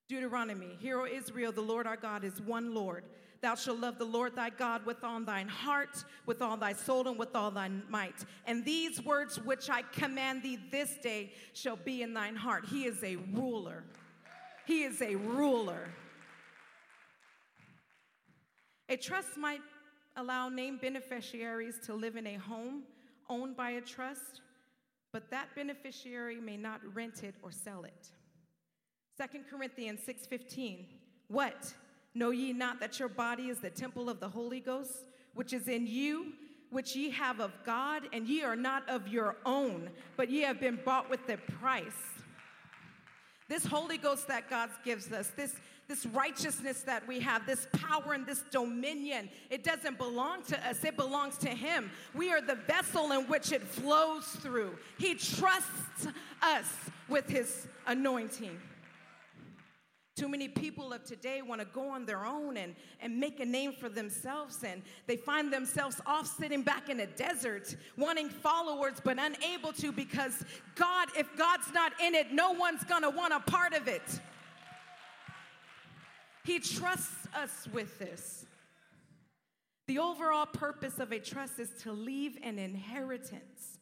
Deuteronomy, 0.07 0.77
Hear, 0.79 1.01
O 1.01 1.05
Israel, 1.05 1.51
the 1.51 1.61
Lord 1.61 1.85
our 1.85 1.97
God 1.97 2.23
is 2.23 2.39
one 2.41 2.73
Lord. 2.73 3.03
Thou 3.41 3.55
shalt 3.55 3.79
love 3.79 3.97
the 3.97 4.05
Lord 4.05 4.35
thy 4.35 4.49
God 4.49 4.85
with 4.85 5.03
all 5.03 5.19
thine 5.21 5.47
heart, 5.47 6.03
with 6.25 6.41
all 6.41 6.57
thy 6.57 6.73
soul, 6.73 7.07
and 7.07 7.17
with 7.17 7.35
all 7.35 7.51
thy 7.51 7.69
might. 7.89 8.25
And 8.45 8.65
these 8.65 9.01
words 9.01 9.39
which 9.39 9.69
I 9.69 9.81
command 9.81 10.43
thee 10.43 10.59
this 10.71 10.97
day 11.01 11.31
shall 11.53 11.77
be 11.77 12.01
in 12.01 12.13
thine 12.13 12.35
heart. 12.35 12.65
He 12.69 12.85
is 12.85 13.01
a 13.03 13.15
ruler. 13.33 13.83
He 14.65 14.83
is 14.83 15.01
a 15.01 15.15
ruler. 15.15 15.89
A 18.89 18.97
trust 18.97 19.37
might 19.37 19.61
allow 20.17 20.49
named 20.49 20.81
beneficiaries 20.81 21.79
to 21.85 21.93
live 21.93 22.17
in 22.17 22.27
a 22.27 22.35
home 22.35 22.83
owned 23.29 23.55
by 23.55 23.71
a 23.71 23.81
trust, 23.81 24.41
but 25.13 25.29
that 25.29 25.47
beneficiary 25.55 26.41
may 26.41 26.57
not 26.57 26.81
rent 26.93 27.23
it 27.23 27.35
or 27.41 27.51
sell 27.51 27.83
it. 27.83 28.09
Second 29.15 29.45
Corinthians 29.49 30.01
6:15. 30.01 30.87
What? 31.27 31.73
Know 32.15 32.31
ye 32.31 32.53
not 32.53 32.79
that 32.79 32.99
your 32.99 33.09
body 33.09 33.49
is 33.49 33.59
the 33.59 33.69
temple 33.69 34.09
of 34.09 34.19
the 34.19 34.29
Holy 34.29 34.59
Ghost, 34.59 35.05
which 35.33 35.53
is 35.53 35.67
in 35.67 35.85
you, 35.85 36.33
which 36.71 36.95
ye 36.95 37.09
have 37.11 37.39
of 37.39 37.51
God, 37.65 38.03
and 38.13 38.27
ye 38.27 38.43
are 38.43 38.55
not 38.55 38.87
of 38.89 39.07
your 39.07 39.35
own, 39.45 39.89
but 40.17 40.29
ye 40.29 40.41
have 40.41 40.59
been 40.59 40.79
bought 40.83 41.09
with 41.09 41.27
a 41.29 41.37
price. 41.37 41.91
This 43.47 43.65
Holy 43.65 43.97
Ghost 43.97 44.27
that 44.27 44.49
God 44.49 44.69
gives 44.85 45.11
us, 45.11 45.31
this, 45.35 45.55
this 45.87 46.05
righteousness 46.07 46.83
that 46.83 47.07
we 47.07 47.19
have, 47.19 47.47
this 47.47 47.67
power 47.73 48.13
and 48.13 48.25
this 48.25 48.43
dominion, 48.51 49.27
it 49.49 49.63
doesn't 49.63 49.97
belong 49.97 50.43
to 50.43 50.67
us, 50.67 50.83
it 50.83 50.95
belongs 50.95 51.37
to 51.39 51.49
Him. 51.49 51.89
We 52.13 52.31
are 52.31 52.41
the 52.41 52.55
vessel 52.55 53.11
in 53.11 53.21
which 53.21 53.51
it 53.51 53.63
flows 53.63 54.25
through. 54.25 54.77
He 54.99 55.15
trusts 55.15 56.07
us 56.43 56.71
with 57.07 57.27
His 57.27 57.67
anointing. 57.87 58.59
Too 60.19 60.27
many 60.27 60.49
people 60.49 60.91
of 60.91 61.05
today 61.05 61.41
want 61.41 61.61
to 61.61 61.67
go 61.73 61.91
on 61.91 62.05
their 62.05 62.25
own 62.25 62.57
and, 62.57 62.75
and 62.99 63.17
make 63.17 63.39
a 63.39 63.45
name 63.45 63.71
for 63.71 63.87
themselves, 63.87 64.65
and 64.65 64.81
they 65.07 65.15
find 65.15 65.49
themselves 65.53 66.01
off 66.05 66.27
sitting 66.27 66.61
back 66.61 66.89
in 66.89 66.99
a 66.99 67.07
desert, 67.07 67.73
wanting 67.95 68.27
followers, 68.27 68.95
but 69.01 69.17
unable 69.17 69.71
to 69.71 69.93
because 69.93 70.43
God, 70.75 71.07
if 71.17 71.37
God's 71.37 71.71
not 71.73 71.93
in 72.03 72.15
it, 72.15 72.33
no 72.33 72.51
one's 72.51 72.83
going 72.83 73.03
to 73.03 73.09
want 73.09 73.33
a 73.33 73.39
part 73.39 73.71
of 73.71 73.87
it. 73.87 74.01
He 76.43 76.59
trusts 76.59 77.25
us 77.33 77.69
with 77.71 77.97
this. 77.97 78.45
The 79.87 79.99
overall 79.99 80.47
purpose 80.47 80.99
of 80.99 81.13
a 81.13 81.19
trust 81.19 81.59
is 81.59 81.69
to 81.83 81.93
leave 81.93 82.37
an 82.43 82.59
inheritance. 82.59 83.79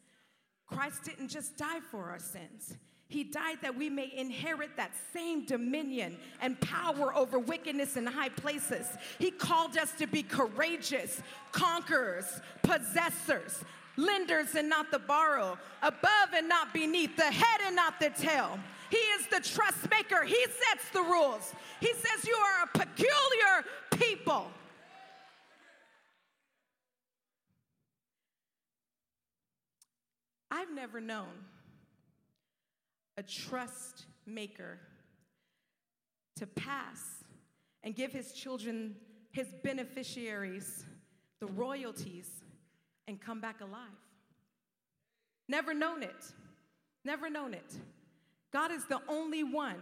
Christ 0.68 1.04
didn't 1.04 1.30
just 1.30 1.58
die 1.58 1.80
for 1.80 2.12
our 2.12 2.20
sins, 2.20 2.78
he 3.10 3.24
died 3.24 3.60
that 3.62 3.76
we 3.76 3.90
may 3.90 4.12
inherit 4.14 4.76
that 4.76 4.92
same 5.14 5.46
dominion 5.46 6.18
and 6.42 6.60
power 6.60 7.16
over 7.16 7.40
wickedness 7.40 7.96
in 7.96 8.06
high 8.06 8.30
places. 8.30 8.86
He 9.18 9.32
called 9.32 9.78
us 9.78 9.94
to 9.94 10.08
be 10.08 10.24
courageous, 10.24 11.22
conquerors, 11.54 12.42
possessors, 12.64 13.64
lenders 13.96 14.56
and 14.56 14.68
not 14.68 14.92
the 14.92 15.00
borrow, 15.00 15.58
above 15.82 16.34
and 16.36 16.50
not 16.50 16.74
beneath, 16.74 17.16
the 17.16 17.24
head 17.24 17.62
and 17.66 17.78
not 17.78 17.98
the 18.02 18.10
tail. 18.10 18.60
He 18.90 18.98
is 18.98 19.28
the 19.28 19.40
trust 19.40 19.90
maker. 19.90 20.24
He 20.24 20.46
sets 20.46 20.90
the 20.92 21.02
rules. 21.02 21.54
He 21.80 21.94
says 21.94 22.26
you 22.26 22.36
are 22.36 22.64
a 22.66 22.78
peculiar 22.78 23.66
people. 23.92 24.52
I've 30.52 30.74
never 30.74 31.00
known 31.00 31.28
a 33.18 33.24
trust 33.24 34.06
maker 34.26 34.80
to 36.36 36.46
pass 36.46 37.24
and 37.84 37.96
give 37.96 38.12
his 38.12 38.32
children, 38.32 38.96
his 39.32 39.48
beneficiaries, 39.64 40.86
the 41.40 41.48
royalties 41.48 42.30
and 43.08 43.20
come 43.20 43.40
back 43.40 43.62
alive. 43.62 43.82
Never 45.50 45.74
known 45.74 46.04
it. 46.04 46.34
Never 47.04 47.30
known 47.30 47.54
it. 47.54 47.74
God 48.52 48.72
is 48.72 48.86
the 48.86 49.00
only 49.08 49.44
one, 49.44 49.78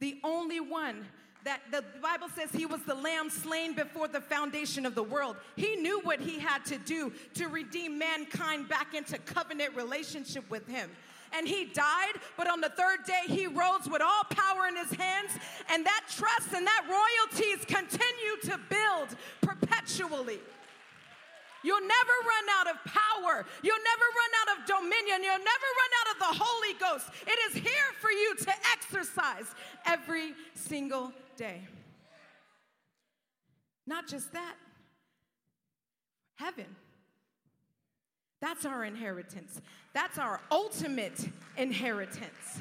the 0.00 0.18
only 0.24 0.60
one 0.60 1.06
that 1.44 1.60
the 1.70 1.84
Bible 2.02 2.28
says 2.34 2.50
he 2.50 2.66
was 2.66 2.82
the 2.82 2.94
lamb 2.94 3.30
slain 3.30 3.74
before 3.74 4.08
the 4.08 4.20
foundation 4.20 4.84
of 4.84 4.94
the 4.94 5.02
world. 5.02 5.36
He 5.56 5.76
knew 5.76 6.00
what 6.02 6.20
he 6.20 6.38
had 6.38 6.64
to 6.66 6.78
do 6.78 7.12
to 7.34 7.46
redeem 7.48 7.98
mankind 7.98 8.68
back 8.68 8.94
into 8.94 9.18
covenant 9.18 9.74
relationship 9.76 10.48
with 10.50 10.66
him 10.66 10.90
and 11.36 11.46
he 11.46 11.66
died, 11.66 12.14
but 12.36 12.48
on 12.48 12.60
the 12.60 12.70
third 12.70 13.04
day 13.06 13.22
he 13.26 13.46
rose 13.46 13.88
with 13.90 14.02
all 14.02 14.24
power 14.30 14.66
in 14.66 14.76
his 14.76 14.92
hands, 14.92 15.32
and 15.70 15.84
that 15.84 16.04
trust 16.10 16.52
and 16.54 16.66
that 16.66 16.84
royalties 16.88 17.64
continue 17.64 18.36
to 18.44 18.58
build 18.68 19.16
perpetually. 19.40 20.40
You'll 21.64 21.80
never 21.80 22.14
run 22.22 22.46
out 22.60 22.66
of 22.68 22.84
power. 22.84 23.44
You'll 23.62 23.84
never 23.84 24.06
run 24.22 24.32
out 24.40 24.58
of 24.58 24.66
dominion. 24.66 25.24
You'll 25.24 25.44
never 25.44 25.68
run 25.82 25.92
out 25.98 26.08
of 26.12 26.18
the 26.20 26.44
Holy 26.44 26.74
Ghost. 26.78 27.08
It 27.26 27.38
is 27.50 27.62
here 27.62 27.90
for 28.00 28.10
you 28.10 28.34
to 28.36 28.52
exercise 28.72 29.46
every 29.84 30.34
single 30.54 31.12
day. 31.36 31.60
Not 33.86 34.06
just 34.06 34.32
that, 34.32 34.54
heaven. 36.36 36.66
That's 38.40 38.64
our 38.64 38.84
inheritance. 38.84 39.60
That's 39.94 40.18
our 40.18 40.40
ultimate 40.50 41.28
inheritance. 41.56 42.60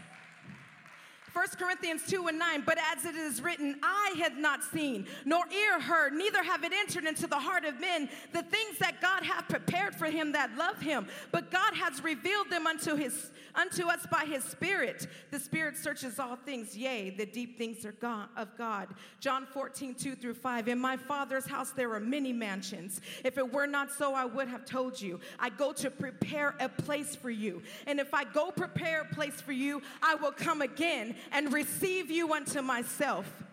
1 1.38 1.46
Corinthians 1.60 2.02
2 2.08 2.30
and 2.30 2.40
9, 2.40 2.64
but 2.66 2.80
as 2.80 3.06
it 3.06 3.14
is 3.14 3.44
written, 3.44 3.76
I 3.84 4.16
had 4.18 4.40
not 4.40 4.64
seen, 4.64 5.06
nor 5.24 5.44
ear 5.52 5.80
heard, 5.80 6.14
neither 6.14 6.42
have 6.42 6.64
it 6.64 6.74
entered 6.74 7.06
into 7.06 7.28
the 7.28 7.38
heart 7.38 7.64
of 7.64 7.80
men 7.80 8.10
the 8.34 8.42
things 8.42 8.80
that 8.80 9.02
God 9.02 9.22
hath 9.22 9.48
prepared 9.48 9.94
for 9.94 10.08
him 10.08 10.32
that 10.32 10.58
love 10.58 10.82
him. 10.82 11.06
But 11.32 11.52
God 11.52 11.76
has 11.76 12.04
revealed 12.04 12.50
them 12.50 12.66
unto 12.66 12.96
his 12.96 13.30
unto 13.58 13.88
us 13.88 14.06
by 14.10 14.24
his 14.26 14.44
spirit. 14.44 15.08
The 15.32 15.40
spirit 15.40 15.76
searches 15.78 16.20
all 16.20 16.36
things, 16.36 16.78
yea, 16.78 17.10
the 17.10 17.26
deep 17.26 17.58
things 17.58 17.86
are 17.86 17.92
God, 17.94 18.30
of 18.38 18.56
God. 18.58 18.90
John 19.20 19.48
14, 19.48 19.96
2 19.96 20.16
through 20.16 20.36
5. 20.36 20.68
In 20.68 20.80
my 20.80 20.96
father's 20.96 21.48
house 21.48 21.72
there 21.72 21.92
are 21.94 22.00
many 22.00 22.32
mansions. 22.32 23.02
If 23.26 23.38
it 23.38 23.52
were 23.52 23.68
not 23.68 23.92
so, 23.92 24.14
I 24.14 24.26
would 24.26 24.48
have 24.48 24.64
told 24.64 25.02
you. 25.02 25.20
I 25.40 25.50
go 25.50 25.74
to 25.74 25.90
prepare 25.90 26.56
a 26.60 26.70
place 26.70 27.16
for 27.16 27.32
you. 27.32 27.62
And 27.88 28.00
if 28.00 28.14
I 28.14 28.24
go 28.24 28.52
prepare 28.52 29.02
a 29.02 29.14
place 29.14 29.42
for 29.42 29.54
you, 29.54 29.82
I 30.04 30.16
will 30.16 30.32
come 30.32 30.62
again 30.62 31.16
and 31.32 31.54
receive 31.54 32.10
you 32.10 32.34
unto 32.34 32.62
myself. 32.62 33.44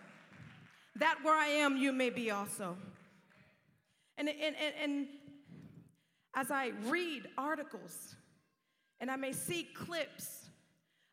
That 0.95 1.17
where 1.23 1.35
I 1.35 1.47
am, 1.47 1.77
you 1.77 1.91
may 1.91 2.09
be 2.09 2.31
also. 2.31 2.77
And, 4.17 4.29
and, 4.29 4.39
and, 4.39 4.73
and 4.81 5.07
as 6.35 6.51
I 6.51 6.71
read 6.85 7.27
articles 7.37 8.15
and 8.99 9.11
I 9.11 9.15
may 9.15 9.33
see 9.33 9.67
clips 9.73 10.45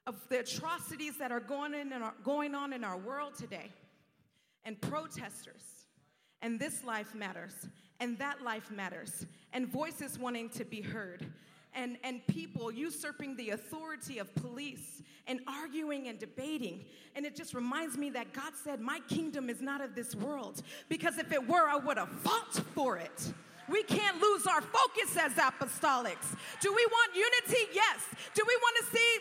of 0.06 0.16
the 0.28 0.40
atrocities 0.40 1.18
that 1.18 1.32
are 1.32 1.40
going, 1.40 1.74
in 1.74 1.92
our, 1.92 2.14
going 2.24 2.54
on 2.54 2.72
in 2.72 2.84
our 2.84 2.98
world 2.98 3.34
today, 3.36 3.70
and 4.64 4.80
protesters, 4.80 5.86
and 6.40 6.58
this 6.58 6.84
life 6.84 7.14
matters, 7.14 7.54
and 8.00 8.18
that 8.18 8.42
life 8.42 8.70
matters, 8.70 9.26
and 9.52 9.68
voices 9.68 10.18
wanting 10.18 10.48
to 10.50 10.64
be 10.64 10.80
heard, 10.80 11.26
and, 11.74 11.96
and 12.04 12.26
people 12.26 12.70
usurping 12.70 13.36
the 13.36 13.50
authority 13.50 14.18
of 14.18 14.34
police 14.34 15.02
and 15.26 15.40
arguing 15.46 16.08
and 16.08 16.18
debating. 16.18 16.84
And 17.14 17.24
it 17.24 17.36
just 17.36 17.54
reminds 17.54 17.96
me 17.96 18.10
that 18.10 18.32
God 18.32 18.52
said, 18.62 18.80
My 18.80 19.00
kingdom 19.08 19.48
is 19.50 19.60
not 19.60 19.80
of 19.80 19.94
this 19.94 20.14
world, 20.14 20.62
because 20.88 21.18
if 21.18 21.32
it 21.32 21.46
were, 21.46 21.68
I 21.68 21.76
would 21.76 21.98
have 21.98 22.08
fought 22.08 22.54
for 22.74 22.96
it. 22.96 23.32
We 23.68 23.82
can't 23.84 24.20
lose 24.20 24.46
our 24.46 24.60
focus 24.60 25.16
as 25.16 25.32
apostolics. 25.32 26.36
Do 26.60 26.72
we 26.74 26.84
want 26.90 27.14
unity? 27.14 27.70
Yes. 27.72 28.00
Do 28.34 28.42
we 28.46 28.56
want 28.56 28.76
to 28.80 28.96
see 28.96 29.18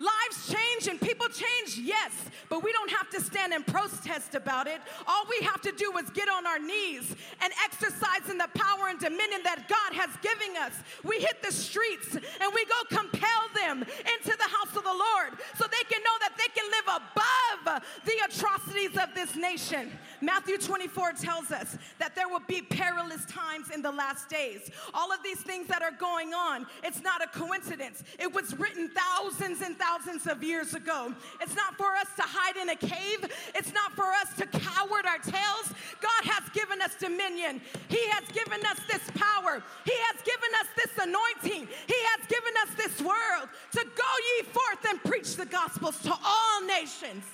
lives 0.00 0.52
change 0.52 0.88
and 0.88 1.00
people 1.00 1.26
change? 1.28 1.78
Yes, 1.78 2.12
but 2.48 2.62
we 2.62 2.72
don't 2.72 2.90
have 2.90 3.10
to 3.10 3.20
stand 3.20 3.52
and 3.52 3.66
protest 3.66 4.34
about 4.34 4.66
it. 4.66 4.80
All 5.06 5.24
we 5.28 5.44
have 5.46 5.60
to 5.62 5.72
do 5.72 5.96
is 5.98 6.10
get 6.10 6.28
on 6.28 6.46
our 6.46 6.58
knees 6.58 7.14
and 7.42 7.52
exercise 7.64 8.30
in 8.30 8.38
the 8.38 8.48
power 8.54 8.88
and 8.88 8.98
dominion 8.98 9.40
that 9.44 9.68
God 9.68 9.96
has 9.96 10.10
given 10.22 10.56
us. 10.56 10.72
We 11.04 11.20
hit 11.20 11.42
the 11.42 11.52
streets 11.52 12.14
and 12.14 12.52
we 12.54 12.64
go 12.64 12.96
compel 12.96 13.42
them 13.54 13.82
into 13.82 14.36
the 14.36 14.48
house 14.48 14.76
of 14.76 14.84
the 14.84 14.94
Lord 14.94 15.38
so 15.56 15.66
they 15.66 15.84
can 15.88 16.02
know 16.02 16.16
that 16.20 16.34
they 16.38 16.50
can 16.54 16.66
live 16.70 17.00
above 17.02 17.82
the 18.04 18.16
atrocities 18.26 18.96
of 18.96 19.14
this 19.14 19.36
nation. 19.36 19.90
Matthew 20.20 20.58
24 20.58 21.12
tells 21.12 21.50
us 21.50 21.76
that 21.98 22.14
there 22.14 22.28
will 22.28 22.42
be 22.46 22.62
perilous 22.62 23.24
times 23.26 23.70
in 23.70 23.82
the 23.82 23.90
last 23.90 24.28
days. 24.28 24.70
All 24.94 25.12
of 25.12 25.22
these 25.22 25.40
things 25.40 25.68
that 25.68 25.82
are 25.82 25.92
going 25.92 26.34
on, 26.34 26.66
it's 26.82 27.02
not 27.02 27.22
a 27.22 27.28
coincidence. 27.28 28.02
It 28.18 28.32
was 28.32 28.58
written 28.58 28.90
thousands 28.90 29.62
and 29.62 29.76
thousands 29.78 30.26
of 30.26 30.42
years 30.42 30.74
ago. 30.74 31.14
It's 31.40 31.54
not 31.54 31.76
for 31.76 31.94
us 31.96 32.08
to 32.16 32.22
hide 32.22 32.56
in 32.56 32.70
a 32.70 32.76
cave, 32.76 33.30
it's 33.54 33.72
not 33.72 33.92
for 33.92 34.06
us 34.06 34.34
to 34.38 34.46
coward 34.46 35.06
our 35.06 35.18
tails. 35.18 35.72
God 36.00 36.22
has 36.24 36.48
given 36.50 36.82
us 36.82 36.94
dominion, 36.98 37.60
He 37.88 38.08
has 38.10 38.24
given 38.32 38.64
us 38.66 38.78
this 38.88 39.02
power, 39.14 39.62
He 39.84 39.94
has 39.94 40.22
given 40.22 40.50
us 40.60 40.66
this 40.76 41.06
anointing, 41.06 41.68
He 41.86 42.00
has 42.16 42.26
given 42.26 42.54
us 42.62 42.74
this 42.76 43.00
world 43.00 43.48
to 43.72 43.84
go 43.84 44.12
ye 44.36 44.42
forth 44.44 44.84
and 44.88 45.02
preach 45.04 45.36
the 45.36 45.46
gospels 45.46 46.00
to 46.02 46.12
all 46.12 46.66
nations. 46.66 47.24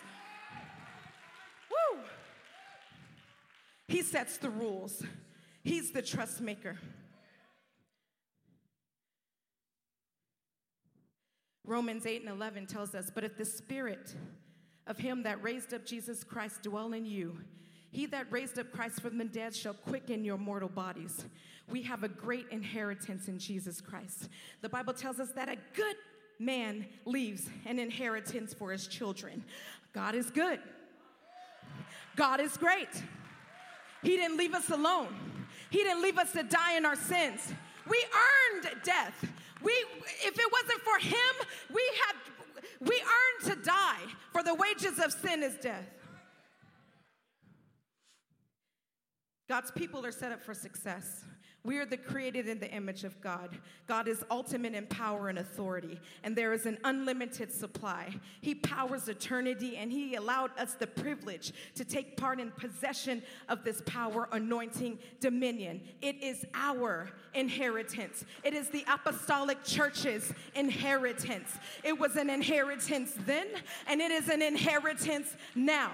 Woo! 1.71 2.01
He 3.89 4.03
sets 4.03 4.39
the 4.39 4.51
rules. 4.51 5.03
He's 5.63 5.93
the 5.93 6.03
trust 6.03 6.41
maker. 6.41 6.79
Romans 11.67 12.05
8 12.05 12.23
and 12.23 12.31
11 12.31 12.67
tells 12.67 12.95
us, 12.95 13.11
But 13.15 13.25
if 13.25 13.37
the 13.37 13.45
spirit 13.45 14.15
of 14.87 14.99
him 14.99 15.23
that 15.23 15.43
raised 15.43 15.73
up 15.73 15.87
Jesus 15.87 16.23
Christ 16.23 16.63
dwell 16.63 16.93
in 16.93 17.07
you, 17.07 17.39
he 17.91 18.07
that 18.07 18.31
raised 18.31 18.59
up 18.59 18.73
Christ 18.73 19.01
from 19.01 19.19
the 19.19 19.25
dead 19.25 19.55
shall 19.55 19.73
quicken 19.73 20.25
your 20.25 20.37
mortal 20.37 20.69
bodies. 20.69 21.25
We 21.71 21.83
have 21.83 22.03
a 22.03 22.09
great 22.09 22.47
inheritance 22.51 23.29
in 23.29 23.39
Jesus 23.39 23.81
Christ. 23.81 24.29
The 24.61 24.69
Bible 24.69 24.93
tells 24.93 25.21
us 25.21 25.31
that 25.33 25.49
a 25.49 25.57
good 25.75 25.97
man 26.39 26.87
leaves 27.05 27.49
an 27.65 27.79
inheritance 27.79 28.53
for 28.53 28.73
his 28.73 28.87
children. 28.87 29.45
God 29.93 30.15
is 30.15 30.31
good. 30.31 30.59
God 32.17 32.41
is 32.41 32.57
great. 32.57 32.89
He 34.05 34.17
didn't 34.17 34.37
leave 34.37 34.55
us 34.55 34.71
alone. 34.71 35.09
He 35.71 35.79
didn't 35.79 36.03
leave 36.03 36.19
us 36.19 36.31
to 36.33 36.45
die 36.45 36.77
in 36.77 36.85
our 36.85 36.95
sins. 36.95 37.53
We 37.89 38.05
earned 38.55 38.69
death. 38.85 39.27
We, 39.63 39.73
if 39.73 40.39
it 40.39 40.53
wasn't 40.53 40.81
for 40.83 40.99
him, 40.99 41.47
we 41.75 41.83
had, 42.07 42.87
we 42.87 42.95
earned 42.95 43.57
to 43.57 43.65
die, 43.65 44.01
for 44.31 44.43
the 44.43 44.55
wages 44.55 44.99
of 44.99 45.11
sin 45.11 45.43
is 45.43 45.55
death. 45.61 45.89
God's 49.49 49.71
people 49.71 50.05
are 50.07 50.13
set 50.13 50.33
up 50.33 50.43
for 50.43 50.55
success. 50.55 51.25
We 51.65 51.79
are 51.79 51.87
the 51.87 51.97
created 51.97 52.47
in 52.47 52.59
the 52.59 52.71
image 52.71 53.05
of 53.05 53.19
God. 53.23 53.57
God 53.87 54.07
is 54.07 54.23
ultimate 54.31 54.75
in 54.75 54.87
power 54.87 55.31
and 55.31 55.39
authority, 55.39 55.99
and 56.23 56.37
there 56.37 56.53
is 56.53 56.67
an 56.67 56.77
unlimited 56.85 57.51
supply. 57.51 58.15
He 58.43 58.55
powers 58.55 59.09
eternity, 59.09 59.79
and 59.79 59.91
He 59.91 60.15
allowed 60.15 60.51
us 60.59 60.75
the 60.75 60.87
privilege 60.87 61.55
to 61.77 61.85
take 61.85 62.19
part 62.19 62.39
in 62.39 62.51
possession 62.51 63.23
of 63.49 63.65
this 63.65 63.83
power, 63.87 64.29
anointing, 64.33 64.99
dominion. 65.21 65.81
It 66.03 66.23
is 66.23 66.45
our 66.53 67.09
inheritance, 67.33 68.27
it 68.43 68.53
is 68.53 68.69
the 68.69 68.85
apostolic 68.93 69.65
church's 69.65 70.35
inheritance. 70.55 71.49
It 71.83 71.99
was 71.99 72.17
an 72.17 72.29
inheritance 72.29 73.15
then, 73.25 73.47
and 73.87 74.03
it 74.03 74.11
is 74.11 74.29
an 74.29 74.43
inheritance 74.43 75.35
now 75.55 75.93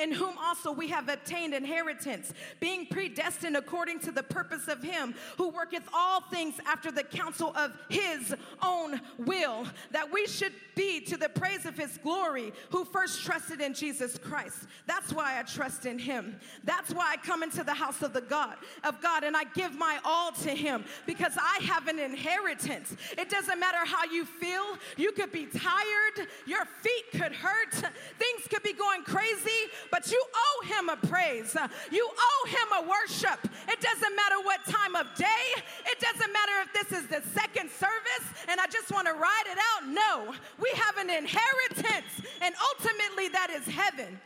in 0.00 0.12
whom 0.12 0.36
also 0.38 0.72
we 0.72 0.88
have 0.88 1.08
obtained 1.08 1.54
inheritance, 1.54 2.32
being 2.60 2.86
predestined 2.86 3.56
according 3.56 4.00
to 4.00 4.10
the 4.10 4.22
purpose 4.22 4.68
of 4.68 4.82
him 4.82 5.14
who 5.36 5.48
worketh 5.48 5.82
all 5.92 6.20
things 6.20 6.54
after 6.66 6.90
the 6.90 7.02
counsel 7.02 7.52
of 7.56 7.76
his 7.88 8.34
own 8.62 9.00
will, 9.18 9.66
that 9.90 10.12
we 10.12 10.26
should 10.26 10.52
be 10.74 11.00
to 11.00 11.16
the 11.16 11.28
praise 11.28 11.66
of 11.66 11.76
his 11.76 11.98
glory, 11.98 12.52
who 12.70 12.84
first 12.84 13.24
trusted 13.24 13.60
in 13.60 13.74
Jesus 13.74 14.16
Christ. 14.18 14.66
That's 14.86 15.12
why 15.12 15.38
I 15.38 15.42
trust 15.42 15.86
in 15.86 15.98
him. 15.98 16.38
That's 16.64 16.92
why 16.92 17.12
I 17.12 17.16
come 17.16 17.42
into 17.42 17.64
the 17.64 17.74
house 17.74 18.02
of 18.02 18.12
the 18.12 18.20
God 18.20 18.56
of 18.84 19.00
God 19.02 19.24
and 19.24 19.36
I 19.36 19.44
give 19.54 19.74
my 19.74 19.98
all 20.04 20.32
to 20.32 20.50
him 20.50 20.84
because 21.06 21.32
I 21.36 21.64
have 21.64 21.88
an 21.88 21.98
inheritance. 21.98 22.94
It 23.16 23.28
doesn't 23.28 23.58
matter 23.58 23.84
how 23.84 24.04
you 24.04 24.24
feel. 24.24 24.78
You 24.96 25.12
could 25.12 25.32
be 25.32 25.46
tired, 25.46 26.28
your 26.46 26.64
feet 26.64 27.04
could 27.12 27.32
hurt, 27.32 27.72
things 27.72 28.48
could 28.48 28.62
be 28.62 28.72
going 28.72 29.02
crazy, 29.02 29.68
but 29.90 30.10
you 30.10 30.22
owe 30.34 30.66
him 30.66 30.88
a 30.88 30.96
praise. 30.96 31.56
You 31.90 32.08
owe 32.08 32.48
him 32.48 32.84
a 32.84 32.88
worship. 32.88 33.38
It 33.68 33.80
doesn't 33.80 34.16
matter 34.16 34.36
what 34.42 34.64
time 34.66 34.96
of 34.96 35.06
day, 35.16 35.62
it 35.86 36.00
doesn't 36.00 36.32
matter 36.32 36.52
if 36.62 36.72
this 36.72 36.98
is 37.00 37.06
the 37.08 37.22
second 37.30 37.70
service 37.70 38.38
and 38.48 38.60
I 38.60 38.66
just 38.66 38.90
want 38.90 39.06
to 39.06 39.12
ride 39.12 39.44
it 39.46 39.58
out. 39.58 39.88
No, 39.88 40.34
we 40.60 40.70
have 40.74 40.96
an 40.96 41.10
inheritance, 41.10 42.26
and 42.40 42.54
ultimately 42.72 43.28
that 43.28 43.50
is 43.50 43.66
heaven. 43.66 44.18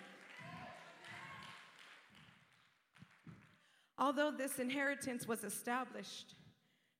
Although 3.98 4.31
this 4.31 4.59
inheritance 4.59 5.29
was 5.29 5.44
established 5.44 6.35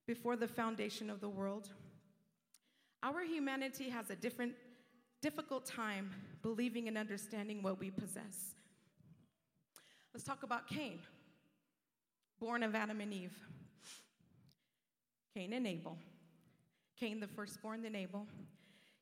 before 0.07 0.37
the 0.37 0.49
foundation 0.49 1.11
of 1.11 1.21
the 1.21 1.29
world, 1.29 1.71
our 3.03 3.23
humanity 3.25 3.89
has 3.89 4.11
a 4.11 4.17
different, 4.17 4.53
difficult 5.23 5.65
time 5.65 6.11
believing 6.43 6.89
and 6.89 6.99
understanding 6.99 7.63
what 7.63 7.79
we 7.79 7.91
possess. 7.91 8.55
Let's 10.13 10.25
talk 10.25 10.43
about 10.43 10.67
Cain, 10.67 10.99
born 12.39 12.63
of 12.63 12.75
Adam 12.75 13.01
and 13.01 13.15
Eve. 13.15 13.33
Cain 15.35 15.55
and 15.55 15.67
Abel. 15.67 15.97
Cain, 16.99 17.21
the 17.21 17.27
firstborn, 17.27 17.83
then 17.83 17.97
Abel. 17.97 18.27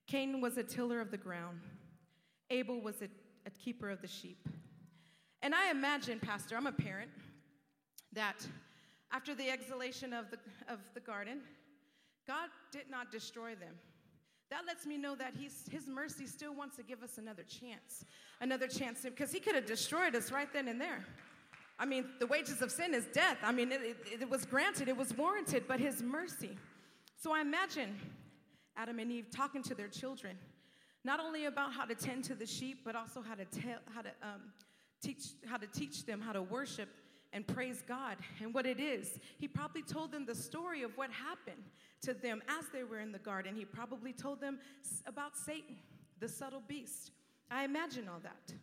Cain 0.06 0.40
was 0.40 0.56
a 0.58 0.62
tiller 0.62 1.00
of 1.00 1.10
the 1.10 1.16
ground, 1.16 1.60
Abel 2.50 2.80
was 2.80 3.02
a, 3.02 3.08
a 3.46 3.50
keeper 3.50 3.90
of 3.90 4.00
the 4.02 4.08
sheep. 4.08 4.48
And 5.42 5.54
I 5.54 5.70
imagine, 5.70 6.20
Pastor, 6.20 6.56
I'm 6.56 6.66
a 6.66 6.72
parent, 6.72 7.10
that 8.12 8.46
after 9.10 9.34
the 9.34 9.48
exhalation 9.48 10.12
of 10.12 10.30
the, 10.30 10.38
of 10.68 10.80
the 10.94 11.00
garden, 11.00 11.40
God 12.26 12.50
did 12.70 12.90
not 12.90 13.10
destroy 13.10 13.54
them. 13.54 13.74
That 14.50 14.66
lets 14.66 14.84
me 14.84 14.98
know 14.98 15.14
that 15.14 15.34
he's, 15.38 15.64
His 15.70 15.86
mercy 15.86 16.26
still 16.26 16.54
wants 16.54 16.76
to 16.76 16.82
give 16.82 17.02
us 17.02 17.18
another 17.18 17.44
chance. 17.44 18.04
Another 18.40 18.66
chance, 18.66 19.02
because 19.02 19.32
He 19.32 19.40
could 19.40 19.54
have 19.54 19.66
destroyed 19.66 20.14
us 20.16 20.32
right 20.32 20.52
then 20.52 20.68
and 20.68 20.80
there. 20.80 21.04
I 21.78 21.86
mean, 21.86 22.06
the 22.18 22.26
wages 22.26 22.60
of 22.60 22.70
sin 22.70 22.92
is 22.92 23.06
death. 23.06 23.38
I 23.42 23.52
mean, 23.52 23.72
it, 23.72 23.80
it, 23.82 24.22
it 24.22 24.30
was 24.30 24.44
granted, 24.44 24.88
it 24.88 24.96
was 24.96 25.16
warranted, 25.16 25.64
but 25.66 25.80
His 25.80 26.02
mercy. 26.02 26.56
So 27.16 27.32
I 27.32 27.40
imagine 27.40 27.96
Adam 28.76 28.98
and 28.98 29.10
Eve 29.12 29.26
talking 29.30 29.62
to 29.62 29.74
their 29.74 29.88
children, 29.88 30.36
not 31.04 31.20
only 31.20 31.46
about 31.46 31.72
how 31.72 31.84
to 31.84 31.94
tend 31.94 32.24
to 32.24 32.34
the 32.34 32.46
sheep, 32.46 32.80
but 32.84 32.96
also 32.96 33.22
how 33.22 33.34
to 33.34 33.44
tell, 33.44 33.78
how 33.94 34.02
to 34.02 34.10
um, 34.22 34.40
teach, 35.00 35.28
how 35.46 35.56
to 35.56 35.66
teach 35.66 36.04
them 36.06 36.20
how 36.20 36.32
to 36.32 36.42
worship 36.42 36.88
and 37.32 37.46
praise 37.46 37.82
God 37.86 38.16
and 38.42 38.52
what 38.52 38.66
it 38.66 38.80
is. 38.80 39.18
He 39.38 39.46
probably 39.48 39.82
told 39.82 40.12
them 40.12 40.26
the 40.26 40.34
story 40.34 40.82
of 40.82 40.96
what 40.96 41.10
happened 41.10 41.64
to 42.02 42.14
them 42.14 42.42
as 42.48 42.66
they 42.72 42.82
were 42.82 43.00
in 43.00 43.12
the 43.12 43.18
garden. 43.18 43.54
He 43.54 43.64
probably 43.64 44.12
told 44.12 44.40
them 44.40 44.58
about 45.06 45.36
Satan, 45.36 45.76
the 46.18 46.28
subtle 46.28 46.62
beast. 46.66 47.12
I 47.50 47.64
imagine 47.64 48.08
all 48.08 48.20
that. 48.22 48.54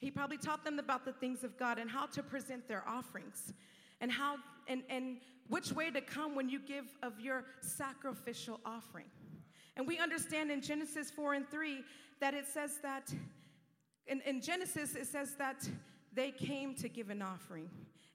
He 0.00 0.10
probably 0.10 0.36
taught 0.36 0.64
them 0.64 0.78
about 0.78 1.04
the 1.04 1.12
things 1.12 1.44
of 1.44 1.56
God 1.56 1.78
and 1.78 1.90
how 1.90 2.06
to 2.06 2.22
present 2.22 2.68
their 2.68 2.84
offerings 2.86 3.52
and 4.00 4.12
how 4.12 4.36
and, 4.68 4.82
and 4.90 5.16
which 5.48 5.72
way 5.72 5.90
to 5.90 6.00
come 6.00 6.34
when 6.34 6.48
you 6.48 6.58
give 6.58 6.86
of 7.02 7.20
your 7.20 7.44
sacrificial 7.60 8.60
offering. 8.64 9.06
And 9.76 9.86
we 9.86 9.98
understand 9.98 10.50
in 10.50 10.60
Genesis 10.60 11.10
4 11.10 11.34
and 11.34 11.48
3 11.48 11.82
that 12.20 12.34
it 12.34 12.46
says 12.46 12.78
that, 12.82 13.12
in, 14.06 14.20
in 14.22 14.40
Genesis, 14.40 14.94
it 14.94 15.06
says 15.06 15.34
that 15.38 15.68
they 16.12 16.30
came 16.30 16.74
to 16.76 16.88
give 16.88 17.10
an 17.10 17.22
offering. 17.22 17.68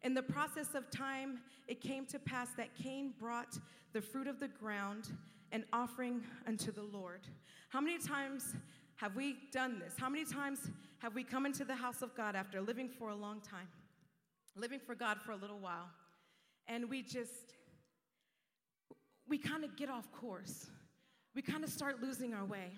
In 0.04 0.14
the 0.14 0.22
process 0.24 0.76
of 0.76 0.90
time, 0.90 1.40
it 1.68 1.82
came 1.82 2.06
to 2.08 2.20
pass 2.20 2.50
that 2.58 2.76
Cain 2.76 3.14
brought 3.20 3.58
the 3.94 4.02
fruit 4.02 4.28
of 4.28 4.40
the 4.40 4.48
ground, 4.48 5.10
an 5.52 5.66
offering 5.74 6.22
unto 6.48 6.72
the 6.72 6.84
Lord. 6.84 7.22
How 7.70 7.82
many 7.82 7.98
times 7.98 8.56
have 8.96 9.16
we 9.16 9.36
done 9.52 9.80
this? 9.80 9.94
How 9.98 10.10
many 10.10 10.26
times 10.26 10.60
have 11.00 11.16
we 11.16 11.24
come 11.24 11.46
into 11.46 11.66
the 11.66 11.76
house 11.76 12.02
of 12.02 12.16
God 12.16 12.36
after 12.36 12.62
living 12.62 12.90
for 12.90 13.10
a 13.10 13.16
long 13.16 13.42
time, 13.42 13.68
living 14.56 14.80
for 14.80 14.96
God 14.96 15.18
for 15.26 15.32
a 15.32 15.38
little 15.38 15.60
while, 15.60 15.90
and 16.68 16.90
we 16.90 17.02
just, 17.02 17.54
we 19.28 19.38
kind 19.38 19.64
of 19.64 19.76
get 19.76 19.90
off 19.90 20.12
course? 20.12 20.68
we 21.36 21.42
kind 21.42 21.64
of 21.64 21.70
start 21.70 22.02
losing 22.02 22.34
our 22.34 22.46
way. 22.46 22.72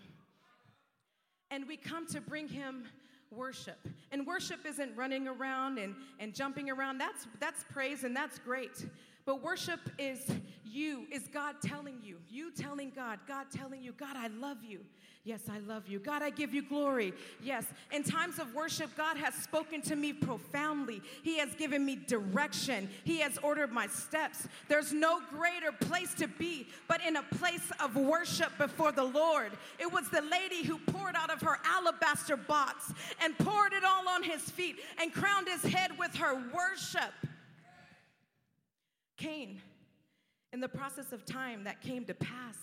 And 1.49 1.67
we 1.67 1.77
come 1.77 2.05
to 2.07 2.21
bring 2.21 2.47
him 2.47 2.85
worship. 3.31 3.77
And 4.11 4.25
worship 4.27 4.65
isn't 4.65 4.95
running 4.95 5.27
around 5.27 5.77
and, 5.77 5.95
and 6.19 6.33
jumping 6.33 6.69
around. 6.69 6.97
That's, 6.97 7.27
that's 7.39 7.63
praise 7.71 8.03
and 8.03 8.15
that's 8.15 8.39
great. 8.39 8.85
But 9.25 9.43
worship 9.43 9.79
is 9.99 10.19
you, 10.65 11.05
is 11.11 11.27
God 11.33 11.55
telling 11.63 11.99
you, 12.03 12.17
you 12.29 12.51
telling 12.51 12.91
God, 12.95 13.19
God 13.27 13.47
telling 13.51 13.81
you, 13.83 13.91
God, 13.91 14.15
I 14.15 14.27
love 14.27 14.63
you. 14.63 14.79
Yes, 15.23 15.41
I 15.51 15.59
love 15.59 15.87
you. 15.87 15.99
God, 15.99 16.23
I 16.23 16.31
give 16.31 16.51
you 16.51 16.63
glory. 16.63 17.13
Yes. 17.43 17.65
In 17.91 18.03
times 18.03 18.39
of 18.39 18.55
worship, 18.55 18.89
God 18.97 19.17
has 19.17 19.35
spoken 19.35 19.79
to 19.83 19.95
me 19.95 20.13
profoundly. 20.13 20.99
He 21.21 21.37
has 21.37 21.53
given 21.53 21.85
me 21.85 21.95
direction. 22.07 22.89
He 23.03 23.19
has 23.19 23.37
ordered 23.43 23.71
my 23.71 23.85
steps. 23.85 24.47
There's 24.67 24.91
no 24.91 25.21
greater 25.29 25.71
place 25.71 26.15
to 26.15 26.27
be 26.27 26.67
but 26.87 27.01
in 27.05 27.17
a 27.17 27.23
place 27.23 27.71
of 27.79 27.95
worship 27.95 28.57
before 28.57 28.91
the 28.91 29.03
Lord. 29.03 29.51
It 29.77 29.91
was 29.91 30.09
the 30.09 30.23
lady 30.23 30.63
who 30.63 30.79
poured 30.79 31.15
out 31.15 31.29
of 31.29 31.39
her 31.41 31.59
alabaster 31.65 32.37
box 32.37 32.91
and 33.23 33.37
poured 33.37 33.73
it 33.73 33.83
all 33.83 34.09
on 34.09 34.23
his 34.23 34.41
feet 34.41 34.79
and 34.99 35.13
crowned 35.13 35.47
his 35.47 35.61
head 35.61 35.91
with 35.99 36.15
her 36.15 36.41
worship. 36.51 37.13
Cain, 39.21 39.61
in 40.53 40.59
the 40.59 40.69
process 40.69 41.11
of 41.11 41.25
time 41.25 41.63
that 41.63 41.81
came 41.81 42.05
to 42.05 42.13
pass, 42.13 42.55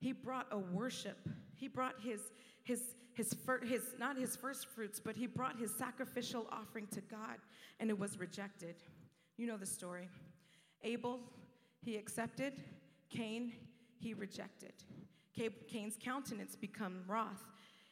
he 0.00 0.12
brought 0.12 0.46
a 0.50 0.58
worship 0.58 1.18
he 1.62 1.68
brought 1.68 1.94
his, 2.02 2.20
his, 2.64 2.96
his, 3.14 3.36
his, 3.62 3.94
not 3.96 4.18
his 4.18 4.34
first 4.34 4.66
fruits, 4.66 4.98
but 4.98 5.14
he 5.14 5.28
brought 5.28 5.60
his 5.60 5.72
sacrificial 5.72 6.48
offering 6.50 6.88
to 6.88 7.00
God, 7.02 7.38
and 7.78 7.88
it 7.88 7.96
was 7.96 8.18
rejected. 8.18 8.74
You 9.36 9.46
know 9.46 9.56
the 9.56 9.64
story. 9.64 10.08
Abel, 10.82 11.20
he 11.80 11.96
accepted. 11.96 12.54
Cain, 13.10 13.52
he 14.00 14.12
rejected. 14.12 14.72
Cain's 15.68 15.96
countenance 16.02 16.56
become 16.56 17.04
wroth. 17.06 17.46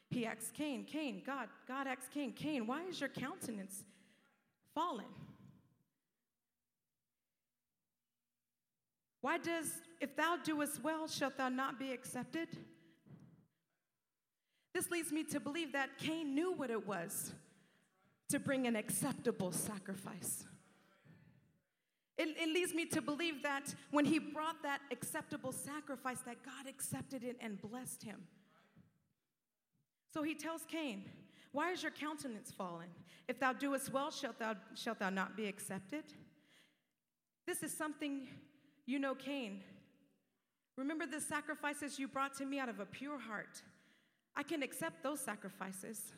He 0.09 0.27
asks 0.27 0.51
Cain, 0.51 0.85
Cain, 0.85 1.23
God, 1.25 1.47
God 1.69 1.87
asks 1.87 2.09
Cain, 2.13 2.33
Cain, 2.33 2.67
why 2.67 2.83
is 2.87 2.99
your 2.99 3.09
countenance 3.09 3.85
fallen? 4.75 5.07
Why 9.21 9.39
does, 9.39 9.71
if 10.01 10.17
thou 10.17 10.37
doest 10.37 10.83
well, 10.83 11.07
shalt 11.07 11.37
thou 11.37 11.49
not 11.49 11.79
be 11.79 11.93
accepted? 11.93 12.49
This 14.73 14.91
leads 14.91 15.13
me 15.13 15.25
to 15.25 15.41
believe 15.41 15.73
that 15.73 15.99
Cain 15.99 16.35
knew 16.35 16.53
what 16.53 16.71
it 16.71 16.87
was 16.87 17.33
to 18.29 18.39
bring 18.39 18.67
an 18.67 18.77
acceptable 18.77 19.53
sacrifice. 19.53 20.45
It, 22.17 22.29
it, 22.39 22.49
leads 22.49 22.75
me 22.75 22.85
to 22.87 23.01
believe 23.01 23.43
that 23.43 23.75
when 23.91 24.05
he 24.05 24.19
brought 24.19 24.63
that 24.63 24.81
acceptable 24.91 25.53
sacrifice, 25.53 26.21
that 26.21 26.37
God 26.45 26.69
accepted 26.69 27.25
it 27.25 27.37
and 27.41 27.61
blessed 27.61 28.03
him. 28.03 28.23
So 30.13 30.23
he 30.23 30.35
tells 30.35 30.63
Cain, 30.69 31.05
Why 31.53 31.73
is 31.73 31.83
your 31.83 31.93
countenance 31.93 32.51
fallen? 32.51 32.89
If 33.27 33.41
thou 33.41 33.53
doest 33.55 33.93
well, 33.93 34.11
shalt 34.11 34.39
thou, 34.39 34.55
shalt 34.75 34.99
thou 34.99 35.11
not 35.11 35.37
be 35.37 35.47
accepted? 35.47 36.05
This 37.47 37.63
is 37.63 37.77
something 37.77 38.29
you 38.91 38.99
know, 38.99 39.15
Cain. 39.15 39.61
Remember 40.77 41.07
the 41.07 41.21
sacrifices 41.21 41.99
you 41.99 42.09
brought 42.09 42.37
to 42.39 42.45
me 42.45 42.59
out 42.59 42.69
of 42.69 42.81
a 42.81 42.87
pure 42.87 43.19
heart. 43.19 43.63
I 44.35 44.43
can 44.43 44.63
accept 44.63 45.03
those 45.05 45.21
sacrifices. 45.21 46.13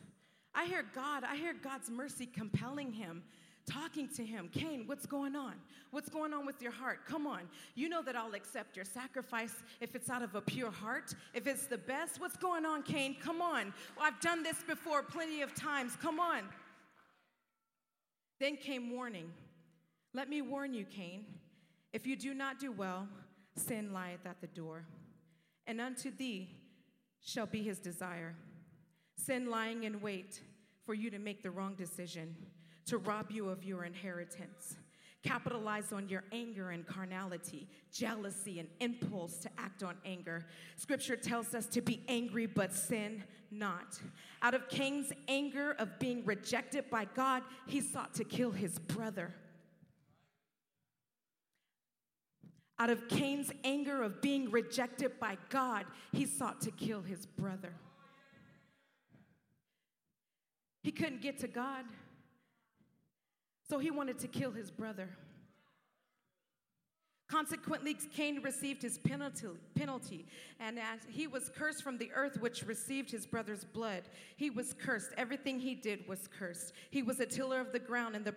I 0.55 0.65
hear 0.65 0.83
God, 0.95 1.23
I 1.23 1.35
hear 1.35 1.53
God's 1.53 1.91
mercy 1.91 2.25
compelling 2.25 2.91
him, 2.91 3.23
talking 3.69 4.07
to 4.15 4.25
him. 4.25 4.49
Cain, 4.51 4.83
what's 4.87 5.05
going 5.05 5.35
on? 5.35 5.53
What's 5.91 6.09
going 6.09 6.33
on 6.33 6.47
with 6.47 6.61
your 6.63 6.71
heart? 6.71 7.05
Come 7.07 7.27
on. 7.27 7.41
You 7.75 7.89
know 7.89 8.01
that 8.01 8.15
I'll 8.15 8.33
accept 8.33 8.75
your 8.75 8.85
sacrifice 8.85 9.53
if 9.79 9.93
it's 9.93 10.09
out 10.09 10.23
of 10.23 10.33
a 10.33 10.41
pure 10.41 10.71
heart, 10.71 11.13
if 11.35 11.45
it's 11.45 11.67
the 11.67 11.77
best. 11.77 12.19
What's 12.19 12.37
going 12.37 12.65
on, 12.65 12.81
Cain? 12.81 13.15
Come 13.21 13.41
on. 13.41 13.71
Well, 13.95 14.07
I've 14.07 14.19
done 14.19 14.41
this 14.41 14.63
before 14.63 15.03
plenty 15.03 15.43
of 15.43 15.53
times. 15.53 15.95
Come 16.01 16.19
on. 16.19 16.41
Then 18.39 18.57
came 18.57 18.91
warning. 18.91 19.31
Let 20.15 20.27
me 20.27 20.41
warn 20.41 20.73
you, 20.73 20.85
Cain. 20.85 21.25
If 21.93 22.07
you 22.07 22.15
do 22.15 22.33
not 22.33 22.59
do 22.59 22.71
well, 22.71 23.07
sin 23.55 23.93
lieth 23.93 24.25
at 24.25 24.41
the 24.41 24.47
door. 24.47 24.85
And 25.67 25.79
unto 25.79 26.11
thee 26.11 26.49
shall 27.23 27.45
be 27.45 27.61
his 27.61 27.79
desire. 27.79 28.35
Sin 29.15 29.49
lying 29.49 29.83
in 29.83 30.01
wait 30.01 30.41
for 30.85 30.93
you 30.93 31.09
to 31.11 31.19
make 31.19 31.43
the 31.43 31.51
wrong 31.51 31.75
decision, 31.75 32.35
to 32.87 32.97
rob 32.97 33.31
you 33.31 33.47
of 33.49 33.63
your 33.63 33.85
inheritance. 33.85 34.75
Capitalize 35.23 35.93
on 35.93 36.09
your 36.09 36.23
anger 36.33 36.71
and 36.71 36.85
carnality, 36.85 37.69
jealousy, 37.93 38.59
and 38.59 38.67
impulse 38.81 39.37
to 39.37 39.49
act 39.57 39.81
on 39.81 39.95
anger. 40.03 40.45
Scripture 40.75 41.15
tells 41.15 41.53
us 41.53 41.65
to 41.67 41.79
be 41.79 42.03
angry 42.09 42.45
but 42.45 42.73
sin 42.73 43.23
not. 43.49 44.01
Out 44.41 44.53
of 44.53 44.67
Cain's 44.67 45.13
anger 45.29 45.75
of 45.79 45.97
being 45.99 46.25
rejected 46.25 46.89
by 46.89 47.05
God, 47.15 47.43
he 47.67 47.79
sought 47.79 48.13
to 48.15 48.25
kill 48.25 48.51
his 48.51 48.79
brother. 48.79 49.33
Out 52.83 52.89
of 52.89 53.07
Cain's 53.07 53.49
anger 53.63 54.03
of 54.03 54.21
being 54.21 54.51
rejected 54.51 55.17
by 55.17 55.37
God, 55.47 55.85
he 56.11 56.25
sought 56.25 56.59
to 56.63 56.71
kill 56.71 57.01
his 57.01 57.25
brother. 57.25 57.73
He 60.81 60.91
couldn't 60.91 61.21
get 61.21 61.37
to 61.37 61.47
God, 61.47 61.85
so 63.69 63.79
he 63.79 63.89
wanted 63.89 64.19
to 64.19 64.27
kill 64.27 64.51
his 64.51 64.69
brother. 64.69 65.07
Consequently, 67.27 67.95
Cain 68.15 68.41
received 68.43 68.81
his 68.81 68.97
penalty, 68.97 69.47
penalty, 69.75 70.25
and 70.59 70.77
as 70.77 70.99
he 71.09 71.25
was 71.25 71.49
cursed 71.55 71.81
from 71.81 71.97
the 71.97 72.11
earth, 72.13 72.39
which 72.41 72.63
received 72.63 73.09
his 73.09 73.25
brother's 73.25 73.63
blood. 73.63 74.03
He 74.35 74.49
was 74.49 74.73
cursed. 74.73 75.11
Everything 75.17 75.59
he 75.59 75.73
did 75.73 76.07
was 76.07 76.27
cursed. 76.37 76.73
He 76.91 77.01
was 77.01 77.19
a 77.19 77.25
tiller 77.25 77.59
of 77.59 77.71
the 77.71 77.79
ground, 77.79 78.15
and 78.15 78.25
the 78.25 78.33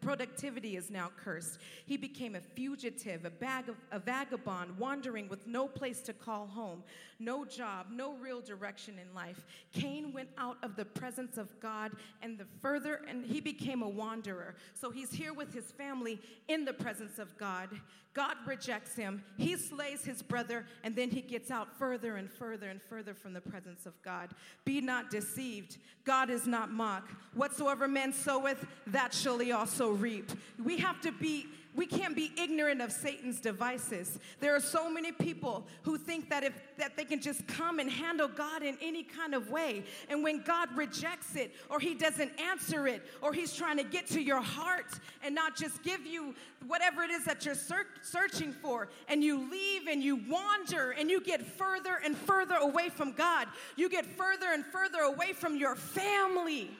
productivity 0.00 0.76
is 0.76 0.90
now 0.90 1.10
cursed. 1.22 1.58
He 1.84 1.96
became 1.96 2.34
a 2.34 2.40
fugitive, 2.40 3.24
a, 3.24 3.30
bag 3.30 3.68
of, 3.68 3.76
a 3.90 3.98
vagabond, 3.98 4.78
wandering 4.78 5.28
with 5.28 5.46
no 5.46 5.66
place 5.66 6.00
to 6.02 6.12
call 6.12 6.46
home, 6.46 6.82
no 7.18 7.44
job, 7.44 7.88
no 7.90 8.14
real 8.14 8.40
direction 8.40 8.98
in 8.98 9.12
life. 9.14 9.44
Cain 9.72 10.12
went 10.12 10.28
out 10.38 10.56
of 10.62 10.76
the 10.76 10.84
presence 10.84 11.36
of 11.36 11.48
God, 11.60 11.92
and 12.22 12.38
the 12.38 12.46
further, 12.62 13.02
and 13.08 13.26
he 13.26 13.40
became 13.40 13.82
a 13.82 13.88
wanderer. 13.88 14.54
So 14.74 14.90
he's 14.90 15.10
here 15.10 15.34
with 15.34 15.52
his 15.52 15.72
family 15.72 16.20
in 16.48 16.64
the 16.64 16.72
presence 16.72 17.18
of 17.18 17.36
God. 17.36 17.68
God 18.12 18.36
rejects 18.44 18.96
him. 18.96 19.22
He 19.36 19.56
slays 19.56 20.04
his 20.04 20.20
brother, 20.20 20.66
and 20.82 20.96
then 20.96 21.10
he 21.10 21.20
gets 21.20 21.50
out 21.50 21.68
further 21.78 22.16
and 22.16 22.28
further 22.28 22.68
and 22.68 22.82
further 22.82 23.14
from 23.14 23.32
the 23.32 23.40
presence 23.40 23.86
of 23.86 24.00
God. 24.02 24.30
Be 24.64 24.80
not 24.80 25.10
deceived. 25.10 25.78
God 26.04 26.28
is 26.28 26.46
not 26.46 26.72
mocked. 26.72 27.12
Whatsoever 27.34 27.86
man 27.86 28.12
soweth, 28.12 28.66
that 28.88 29.14
shall 29.14 29.38
he 29.38 29.52
also 29.52 29.92
reap. 29.92 30.32
We 30.62 30.78
have 30.78 31.00
to 31.02 31.12
be 31.12 31.46
we 31.74 31.86
can't 31.86 32.16
be 32.16 32.32
ignorant 32.36 32.80
of 32.80 32.90
Satan's 32.90 33.40
devices. 33.40 34.18
There 34.40 34.54
are 34.54 34.60
so 34.60 34.90
many 34.90 35.12
people 35.12 35.66
who 35.82 35.96
think 35.98 36.28
that 36.30 36.42
if 36.42 36.52
that 36.78 36.96
they 36.96 37.04
can 37.04 37.20
just 37.20 37.46
come 37.46 37.78
and 37.78 37.88
handle 37.88 38.26
God 38.26 38.62
in 38.62 38.76
any 38.82 39.02
kind 39.04 39.34
of 39.34 39.50
way. 39.50 39.84
And 40.08 40.24
when 40.24 40.42
God 40.42 40.68
rejects 40.74 41.36
it 41.36 41.54
or 41.68 41.78
he 41.78 41.94
doesn't 41.94 42.32
answer 42.40 42.88
it 42.88 43.06
or 43.22 43.32
he's 43.32 43.54
trying 43.54 43.76
to 43.76 43.84
get 43.84 44.06
to 44.08 44.20
your 44.20 44.40
heart 44.40 44.98
and 45.22 45.34
not 45.34 45.56
just 45.56 45.82
give 45.82 46.04
you 46.06 46.34
whatever 46.66 47.02
it 47.02 47.10
is 47.10 47.24
that 47.26 47.44
you're 47.44 47.54
ser- 47.54 47.86
searching 48.02 48.52
for 48.52 48.88
and 49.08 49.22
you 49.22 49.50
leave 49.50 49.86
and 49.88 50.02
you 50.02 50.20
wander 50.28 50.92
and 50.92 51.10
you 51.10 51.20
get 51.20 51.42
further 51.42 52.00
and 52.04 52.16
further 52.16 52.56
away 52.56 52.88
from 52.88 53.12
God. 53.12 53.46
You 53.76 53.88
get 53.88 54.06
further 54.06 54.46
and 54.52 54.64
further 54.64 55.00
away 55.00 55.32
from 55.32 55.56
your 55.56 55.76
family. 55.76 56.70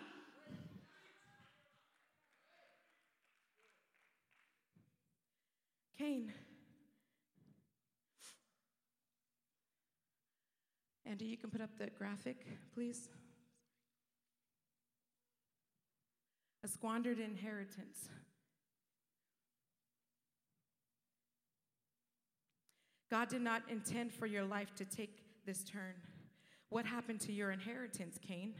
Cain. 6.00 6.32
Andy, 11.04 11.26
you 11.26 11.36
can 11.36 11.50
put 11.50 11.60
up 11.60 11.68
the 11.76 11.88
graphic, 11.90 12.46
please. 12.72 13.10
A 16.64 16.68
squandered 16.68 17.18
inheritance. 17.18 18.08
God 23.10 23.28
did 23.28 23.42
not 23.42 23.62
intend 23.68 24.10
for 24.10 24.24
your 24.24 24.44
life 24.44 24.74
to 24.76 24.86
take 24.86 25.18
this 25.44 25.62
turn. 25.64 25.92
What 26.70 26.86
happened 26.86 27.20
to 27.22 27.32
your 27.32 27.50
inheritance, 27.50 28.18
Cain? 28.26 28.54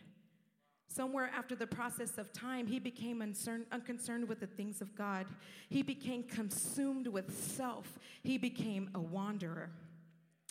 Somewhere 0.92 1.30
after 1.32 1.54
the 1.54 1.68
process 1.68 2.18
of 2.18 2.32
time, 2.32 2.66
he 2.66 2.80
became 2.80 3.22
unconcerned 3.22 4.28
with 4.28 4.40
the 4.40 4.46
things 4.48 4.80
of 4.80 4.96
God. 4.96 5.26
He 5.68 5.82
became 5.82 6.24
consumed 6.24 7.06
with 7.06 7.32
self. 7.32 7.96
He 8.24 8.38
became 8.38 8.90
a 8.96 9.00
wanderer. 9.00 9.70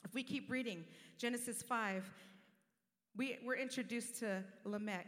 If 0.05 0.13
we 0.13 0.23
keep 0.23 0.49
reading 0.49 0.85
Genesis 1.17 1.61
5, 1.61 2.09
we, 3.17 3.37
we're 3.45 3.57
introduced 3.57 4.19
to 4.19 4.41
Lamech. 4.63 5.07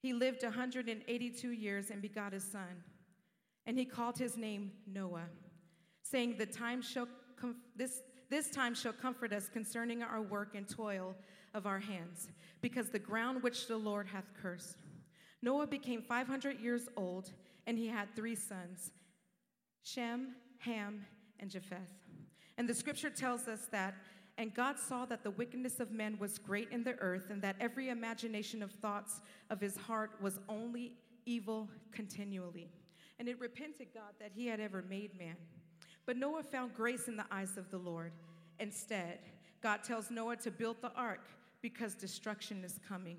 He 0.00 0.12
lived 0.12 0.44
182 0.44 1.50
years 1.50 1.90
and 1.90 2.00
begot 2.00 2.34
a 2.34 2.40
son, 2.40 2.84
and 3.66 3.76
he 3.76 3.84
called 3.84 4.16
his 4.16 4.36
name 4.36 4.70
Noah, 4.86 5.26
saying, 6.04 6.36
The 6.38 6.46
time 6.46 6.82
shall 6.82 7.08
com- 7.34 7.56
this, 7.74 8.02
this 8.30 8.48
time 8.48 8.76
shall 8.76 8.92
comfort 8.92 9.32
us 9.32 9.48
concerning 9.48 10.04
our 10.04 10.22
work 10.22 10.54
and 10.54 10.68
toil 10.68 11.16
of 11.56 11.66
our 11.66 11.80
hands, 11.80 12.28
because 12.60 12.90
the 12.90 12.98
ground 12.98 13.42
which 13.42 13.66
the 13.66 13.76
Lord 13.76 14.06
hath 14.06 14.26
cursed. 14.40 14.76
Noah 15.42 15.66
became 15.66 16.02
500 16.02 16.60
years 16.60 16.88
old, 16.96 17.32
and 17.66 17.78
he 17.78 17.86
had 17.86 18.14
three 18.14 18.34
sons 18.34 18.92
Shem, 19.82 20.34
Ham, 20.58 21.06
and 21.40 21.50
Japheth. 21.50 21.92
And 22.58 22.68
the 22.68 22.74
scripture 22.74 23.10
tells 23.10 23.48
us 23.48 23.68
that, 23.70 23.94
and 24.38 24.52
God 24.52 24.78
saw 24.78 25.06
that 25.06 25.22
the 25.22 25.30
wickedness 25.30 25.80
of 25.80 25.92
men 25.92 26.18
was 26.18 26.38
great 26.38 26.70
in 26.70 26.84
the 26.84 26.94
earth, 26.98 27.30
and 27.30 27.40
that 27.42 27.56
every 27.60 27.88
imagination 27.88 28.62
of 28.62 28.72
thoughts 28.72 29.20
of 29.48 29.60
his 29.60 29.76
heart 29.76 30.12
was 30.20 30.38
only 30.48 30.94
evil 31.24 31.70
continually. 31.92 32.68
And 33.18 33.28
it 33.28 33.40
repented 33.40 33.88
God 33.94 34.14
that 34.20 34.32
he 34.34 34.46
had 34.46 34.60
ever 34.60 34.84
made 34.88 35.18
man. 35.18 35.36
But 36.04 36.16
Noah 36.16 36.42
found 36.42 36.74
grace 36.74 37.08
in 37.08 37.16
the 37.16 37.24
eyes 37.30 37.56
of 37.56 37.70
the 37.70 37.78
Lord. 37.78 38.12
Instead, 38.60 39.18
God 39.62 39.82
tells 39.82 40.10
Noah 40.10 40.36
to 40.36 40.50
build 40.50 40.76
the 40.82 40.92
ark 40.92 41.28
because 41.68 41.94
destruction 41.96 42.62
is 42.62 42.78
coming. 42.88 43.16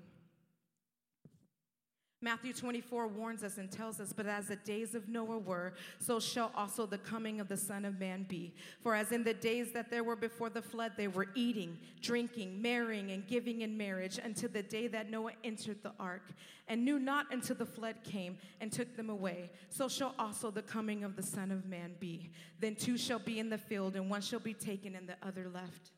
Matthew 2.22 2.54
24 2.54 3.08
warns 3.08 3.44
us 3.44 3.58
and 3.58 3.70
tells 3.70 4.00
us, 4.00 4.14
But 4.14 4.24
as 4.24 4.46
the 4.46 4.56
days 4.56 4.94
of 4.94 5.06
Noah 5.06 5.36
were, 5.36 5.74
so 6.00 6.18
shall 6.18 6.50
also 6.54 6.86
the 6.86 6.96
coming 6.96 7.40
of 7.40 7.48
the 7.48 7.58
Son 7.58 7.84
of 7.84 8.00
Man 8.00 8.24
be. 8.26 8.54
For 8.82 8.94
as 8.94 9.12
in 9.12 9.22
the 9.22 9.34
days 9.34 9.72
that 9.72 9.90
there 9.90 10.02
were 10.02 10.16
before 10.16 10.48
the 10.48 10.62
flood, 10.62 10.92
they 10.96 11.08
were 11.08 11.26
eating, 11.34 11.76
drinking, 12.00 12.62
marrying, 12.62 13.10
and 13.10 13.26
giving 13.26 13.60
in 13.60 13.76
marriage 13.76 14.18
until 14.24 14.48
the 14.48 14.62
day 14.62 14.86
that 14.86 15.10
Noah 15.10 15.32
entered 15.44 15.82
the 15.82 15.92
ark, 16.00 16.30
and 16.68 16.86
knew 16.86 16.98
not 16.98 17.26
until 17.30 17.54
the 17.54 17.66
flood 17.66 17.96
came 18.02 18.38
and 18.62 18.72
took 18.72 18.96
them 18.96 19.10
away. 19.10 19.50
So 19.68 19.90
shall 19.90 20.14
also 20.18 20.50
the 20.50 20.62
coming 20.62 21.04
of 21.04 21.16
the 21.16 21.22
Son 21.22 21.50
of 21.52 21.66
Man 21.66 21.96
be. 22.00 22.30
Then 22.60 22.76
two 22.76 22.96
shall 22.96 23.18
be 23.18 23.38
in 23.38 23.50
the 23.50 23.58
field, 23.58 23.94
and 23.94 24.08
one 24.08 24.22
shall 24.22 24.40
be 24.40 24.54
taken, 24.54 24.94
and 24.94 25.06
the 25.06 25.16
other 25.22 25.50
left. 25.52 25.90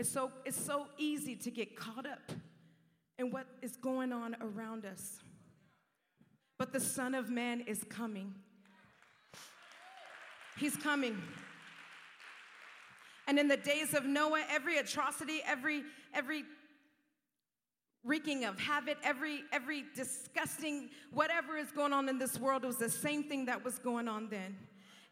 It's 0.00 0.08
so, 0.08 0.32
it's 0.46 0.58
so 0.58 0.86
easy 0.96 1.36
to 1.36 1.50
get 1.50 1.76
caught 1.76 2.06
up 2.06 2.32
in 3.18 3.30
what 3.30 3.44
is 3.60 3.76
going 3.76 4.14
on 4.14 4.34
around 4.40 4.86
us. 4.86 5.18
But 6.58 6.72
the 6.72 6.80
Son 6.80 7.14
of 7.14 7.28
Man 7.28 7.60
is 7.66 7.84
coming. 7.84 8.34
He's 10.58 10.74
coming. 10.74 11.20
And 13.28 13.38
in 13.38 13.46
the 13.46 13.58
days 13.58 13.92
of 13.92 14.06
Noah, 14.06 14.42
every 14.48 14.78
atrocity, 14.78 15.42
every, 15.46 15.82
every 16.14 16.44
wreaking 18.02 18.46
of 18.46 18.58
havoc, 18.58 18.96
every, 19.04 19.42
every 19.52 19.84
disgusting, 19.94 20.88
whatever 21.12 21.58
is 21.58 21.70
going 21.72 21.92
on 21.92 22.08
in 22.08 22.18
this 22.18 22.40
world 22.40 22.64
was 22.64 22.78
the 22.78 22.88
same 22.88 23.22
thing 23.22 23.44
that 23.44 23.62
was 23.62 23.78
going 23.78 24.08
on 24.08 24.30
then. 24.30 24.56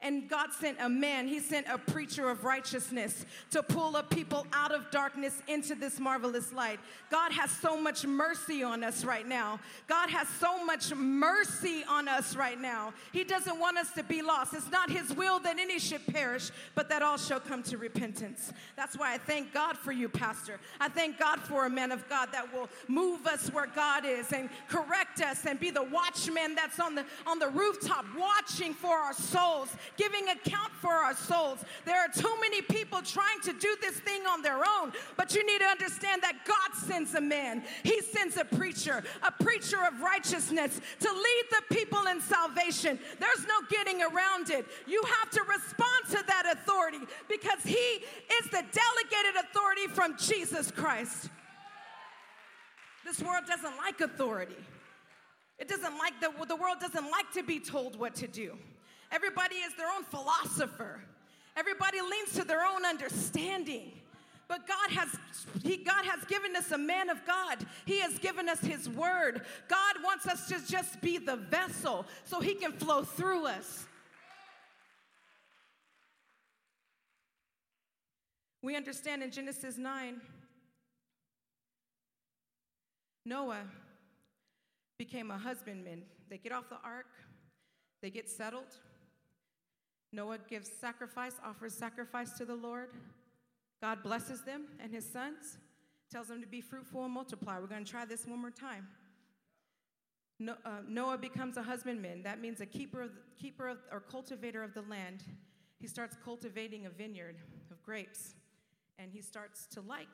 And 0.00 0.28
God 0.28 0.52
sent 0.52 0.76
a 0.80 0.88
man, 0.88 1.26
He 1.26 1.40
sent 1.40 1.66
a 1.68 1.76
preacher 1.76 2.30
of 2.30 2.44
righteousness 2.44 3.26
to 3.50 3.64
pull 3.64 3.96
a 3.96 4.04
people 4.04 4.46
out 4.52 4.70
of 4.70 4.88
darkness 4.92 5.42
into 5.48 5.74
this 5.74 5.98
marvelous 5.98 6.52
light. 6.52 6.78
God 7.10 7.32
has 7.32 7.50
so 7.50 7.80
much 7.80 8.06
mercy 8.06 8.62
on 8.62 8.84
us 8.84 9.04
right 9.04 9.26
now. 9.26 9.58
God 9.88 10.08
has 10.08 10.28
so 10.28 10.64
much 10.64 10.94
mercy 10.94 11.82
on 11.88 12.06
us 12.06 12.36
right 12.36 12.60
now. 12.60 12.92
He 13.12 13.24
doesn't 13.24 13.58
want 13.58 13.76
us 13.76 13.90
to 13.94 14.04
be 14.04 14.22
lost. 14.22 14.54
It's 14.54 14.70
not 14.70 14.88
His 14.88 15.12
will 15.14 15.40
that 15.40 15.58
any 15.58 15.80
should 15.80 16.06
perish, 16.06 16.52
but 16.76 16.88
that 16.90 17.02
all 17.02 17.18
shall 17.18 17.40
come 17.40 17.64
to 17.64 17.76
repentance. 17.76 18.52
That's 18.76 18.96
why 18.96 19.14
I 19.14 19.18
thank 19.18 19.52
God 19.52 19.76
for 19.76 19.90
you, 19.90 20.08
Pastor. 20.08 20.60
I 20.80 20.88
thank 20.88 21.18
God 21.18 21.40
for 21.40 21.66
a 21.66 21.70
man 21.70 21.90
of 21.90 22.08
God 22.08 22.28
that 22.30 22.52
will 22.54 22.68
move 22.86 23.26
us 23.26 23.48
where 23.52 23.66
God 23.66 24.04
is 24.04 24.32
and 24.32 24.48
correct 24.68 25.20
us 25.22 25.44
and 25.44 25.58
be 25.58 25.72
the 25.72 25.82
watchman 25.82 26.54
that's 26.54 26.78
on 26.78 26.94
the 26.94 27.04
on 27.26 27.40
the 27.40 27.48
rooftop 27.48 28.04
watching 28.16 28.72
for 28.74 28.96
our 28.96 29.12
souls 29.12 29.74
giving 29.96 30.28
account 30.28 30.72
for 30.80 30.92
our 30.92 31.14
souls. 31.14 31.58
There 31.84 31.98
are 31.98 32.08
too 32.08 32.34
many 32.40 32.62
people 32.62 33.02
trying 33.02 33.40
to 33.44 33.52
do 33.52 33.76
this 33.80 33.96
thing 34.00 34.22
on 34.26 34.42
their 34.42 34.58
own, 34.58 34.92
but 35.16 35.34
you 35.34 35.44
need 35.46 35.60
to 35.60 35.66
understand 35.66 36.22
that 36.22 36.44
God 36.44 36.76
sends 36.76 37.14
a 37.14 37.20
man. 37.20 37.62
He 37.82 38.00
sends 38.00 38.36
a 38.36 38.44
preacher, 38.44 39.02
a 39.22 39.32
preacher 39.42 39.78
of 39.86 40.00
righteousness 40.00 40.80
to 41.00 41.12
lead 41.12 41.44
the 41.50 41.74
people 41.74 42.06
in 42.06 42.20
salvation. 42.20 42.98
There's 43.18 43.46
no 43.46 43.60
getting 43.70 44.02
around 44.02 44.50
it. 44.50 44.66
You 44.86 45.02
have 45.20 45.30
to 45.30 45.42
respond 45.42 46.04
to 46.10 46.24
that 46.26 46.44
authority 46.52 47.00
because 47.28 47.62
he 47.64 47.74
is 47.74 48.44
the 48.50 48.62
delegated 48.72 49.44
authority 49.44 49.86
from 49.88 50.16
Jesus 50.16 50.70
Christ. 50.70 51.30
This 53.04 53.22
world 53.22 53.44
doesn't 53.46 53.76
like 53.76 54.00
authority. 54.00 54.56
It 55.58 55.66
doesn't 55.66 55.98
like 55.98 56.20
the, 56.20 56.30
the 56.46 56.56
world 56.56 56.76
doesn't 56.80 57.10
like 57.10 57.32
to 57.32 57.42
be 57.42 57.58
told 57.58 57.98
what 57.98 58.14
to 58.16 58.28
do. 58.28 58.56
Everybody 59.10 59.56
is 59.56 59.74
their 59.76 59.88
own 59.88 60.04
philosopher. 60.04 61.00
Everybody 61.56 62.00
leans 62.00 62.34
to 62.34 62.44
their 62.44 62.64
own 62.64 62.84
understanding. 62.84 63.92
But 64.48 64.66
God 64.66 64.90
has 64.90 65.08
he, 65.62 65.76
God 65.76 66.04
has 66.06 66.24
given 66.24 66.56
us 66.56 66.72
a 66.72 66.78
man 66.78 67.10
of 67.10 67.24
God. 67.26 67.58
He 67.84 68.00
has 68.00 68.18
given 68.18 68.48
us 68.48 68.60
his 68.60 68.88
word. 68.88 69.42
God 69.68 69.96
wants 70.02 70.26
us 70.26 70.48
to 70.48 70.66
just 70.66 71.00
be 71.00 71.18
the 71.18 71.36
vessel 71.36 72.06
so 72.24 72.40
he 72.40 72.54
can 72.54 72.72
flow 72.72 73.02
through 73.02 73.46
us. 73.46 73.86
We 78.62 78.74
understand 78.74 79.22
in 79.22 79.30
Genesis 79.30 79.76
9 79.78 80.20
Noah 83.24 83.64
became 84.98 85.30
a 85.30 85.38
husbandman. 85.38 86.02
They 86.30 86.38
get 86.38 86.52
off 86.52 86.68
the 86.70 86.78
ark, 86.82 87.06
they 88.02 88.10
get 88.10 88.28
settled, 88.28 88.74
Noah 90.12 90.38
gives 90.48 90.70
sacrifice, 90.80 91.34
offers 91.44 91.74
sacrifice 91.74 92.32
to 92.38 92.44
the 92.44 92.54
Lord. 92.54 92.88
God 93.80 94.02
blesses 94.02 94.42
them 94.42 94.66
and 94.82 94.92
his 94.92 95.04
sons, 95.10 95.58
tells 96.10 96.28
them 96.28 96.40
to 96.40 96.46
be 96.46 96.60
fruitful 96.60 97.04
and 97.04 97.12
multiply. 97.12 97.58
We're 97.58 97.66
going 97.66 97.84
to 97.84 97.90
try 97.90 98.04
this 98.04 98.26
one 98.26 98.40
more 98.40 98.50
time. 98.50 98.86
Uh, 100.46 100.54
Noah 100.88 101.18
becomes 101.18 101.56
a 101.56 101.62
husbandman. 101.62 102.22
That 102.22 102.40
means 102.40 102.60
a 102.60 102.66
keeper, 102.66 103.02
of, 103.02 103.10
keeper 103.40 103.68
of, 103.68 103.78
or 103.90 104.00
cultivator 104.00 104.62
of 104.62 104.72
the 104.72 104.82
land. 104.82 105.24
He 105.80 105.88
starts 105.88 106.16
cultivating 106.24 106.86
a 106.86 106.90
vineyard 106.90 107.36
of 107.70 107.82
grapes, 107.82 108.34
and 108.98 109.12
he 109.12 109.20
starts 109.20 109.66
to 109.72 109.80
like 109.80 110.06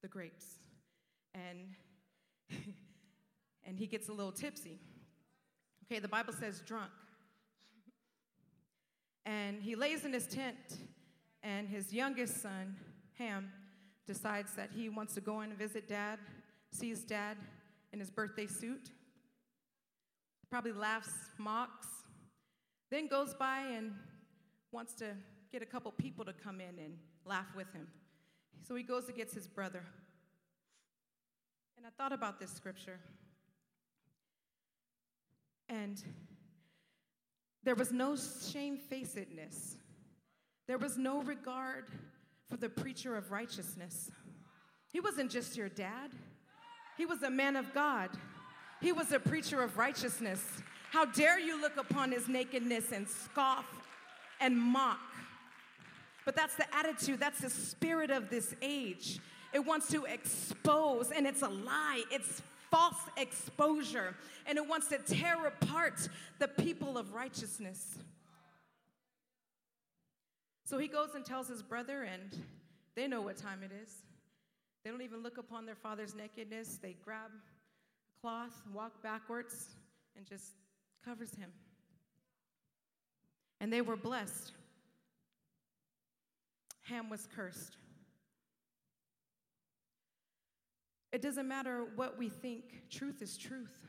the 0.00 0.08
grapes. 0.08 0.58
And, 1.34 1.76
and 3.64 3.78
he 3.78 3.86
gets 3.86 4.08
a 4.08 4.12
little 4.12 4.32
tipsy. 4.32 4.78
Okay, 5.84 5.98
the 5.98 6.08
Bible 6.08 6.32
says 6.32 6.62
drunk. 6.66 6.90
And 9.24 9.62
he 9.62 9.74
lays 9.76 10.04
in 10.04 10.12
his 10.12 10.26
tent, 10.26 10.78
and 11.42 11.68
his 11.68 11.92
youngest 11.92 12.42
son, 12.42 12.76
Ham, 13.18 13.50
decides 14.06 14.54
that 14.54 14.70
he 14.74 14.88
wants 14.88 15.14
to 15.14 15.20
go 15.20 15.40
and 15.40 15.56
visit 15.56 15.88
dad, 15.88 16.18
sees 16.72 17.04
dad 17.04 17.36
in 17.92 18.00
his 18.00 18.10
birthday 18.10 18.46
suit, 18.46 18.90
probably 20.50 20.72
laughs, 20.72 21.12
mocks, 21.38 21.86
then 22.90 23.06
goes 23.06 23.32
by 23.34 23.60
and 23.60 23.92
wants 24.70 24.92
to 24.94 25.06
get 25.50 25.62
a 25.62 25.66
couple 25.66 25.90
people 25.92 26.24
to 26.24 26.32
come 26.32 26.60
in 26.60 26.78
and 26.78 26.94
laugh 27.24 27.46
with 27.56 27.72
him. 27.72 27.86
So 28.66 28.74
he 28.74 28.82
goes 28.82 29.06
and 29.06 29.16
gets 29.16 29.34
his 29.34 29.46
brother. 29.46 29.82
And 31.76 31.86
I 31.86 31.90
thought 31.96 32.12
about 32.12 32.38
this 32.38 32.50
scripture. 32.50 32.98
And 35.68 36.02
there 37.64 37.74
was 37.74 37.92
no 37.92 38.16
shamefacedness, 38.16 39.76
there 40.66 40.78
was 40.78 40.96
no 40.96 41.22
regard 41.22 41.84
for 42.48 42.56
the 42.56 42.68
preacher 42.68 43.16
of 43.16 43.30
righteousness. 43.30 44.10
He 44.92 45.00
wasn't 45.00 45.30
just 45.30 45.56
your 45.56 45.68
dad, 45.68 46.10
he 46.96 47.06
was 47.06 47.22
a 47.22 47.30
man 47.30 47.56
of 47.56 47.72
God, 47.72 48.10
he 48.80 48.92
was 48.92 49.12
a 49.12 49.18
preacher 49.18 49.62
of 49.62 49.78
righteousness. 49.78 50.44
How 50.90 51.06
dare 51.06 51.40
you 51.40 51.58
look 51.58 51.78
upon 51.78 52.12
his 52.12 52.28
nakedness 52.28 52.92
and 52.92 53.08
scoff 53.08 53.64
and 54.40 54.58
mock? 54.58 55.00
But 56.24 56.36
that's 56.36 56.54
the 56.56 56.66
attitude, 56.74 57.18
that's 57.18 57.40
the 57.40 57.50
spirit 57.50 58.10
of 58.10 58.28
this 58.28 58.54
age. 58.60 59.18
It 59.52 59.64
wants 59.64 59.88
to 59.88 60.04
expose, 60.04 61.10
and 61.10 61.26
it's 61.26 61.42
a 61.42 61.48
lie. 61.48 62.04
It's 62.10 62.42
false 62.72 62.96
exposure, 63.18 64.16
and 64.46 64.56
it 64.56 64.66
wants 64.66 64.88
to 64.88 64.98
tear 64.98 65.46
apart 65.46 66.08
the 66.38 66.48
people 66.48 66.96
of 66.96 67.12
righteousness. 67.12 67.98
So 70.64 70.78
he 70.78 70.88
goes 70.88 71.10
and 71.14 71.24
tells 71.24 71.48
his 71.48 71.62
brother, 71.62 72.02
and 72.02 72.36
they 72.96 73.06
know 73.06 73.20
what 73.20 73.36
time 73.36 73.60
it 73.62 73.70
is. 73.82 73.94
They 74.82 74.90
don't 74.90 75.02
even 75.02 75.22
look 75.22 75.36
upon 75.36 75.66
their 75.66 75.76
father's 75.76 76.14
nakedness. 76.14 76.78
They 76.82 76.96
grab 77.04 77.30
a 77.30 78.20
cloth, 78.20 78.54
walk 78.72 79.02
backwards, 79.02 79.68
and 80.16 80.26
just 80.26 80.52
covers 81.04 81.34
him. 81.34 81.50
And 83.60 83.70
they 83.70 83.82
were 83.82 83.96
blessed. 83.96 84.52
Ham 86.84 87.10
was 87.10 87.28
cursed. 87.36 87.76
It 91.12 91.20
doesn't 91.20 91.46
matter 91.46 91.84
what 91.94 92.18
we 92.18 92.28
think, 92.28 92.88
truth 92.90 93.20
is 93.20 93.36
truth. 93.36 93.86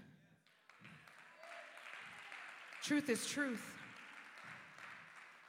Truth 2.83 3.09
is 3.09 3.25
truth. 3.25 3.63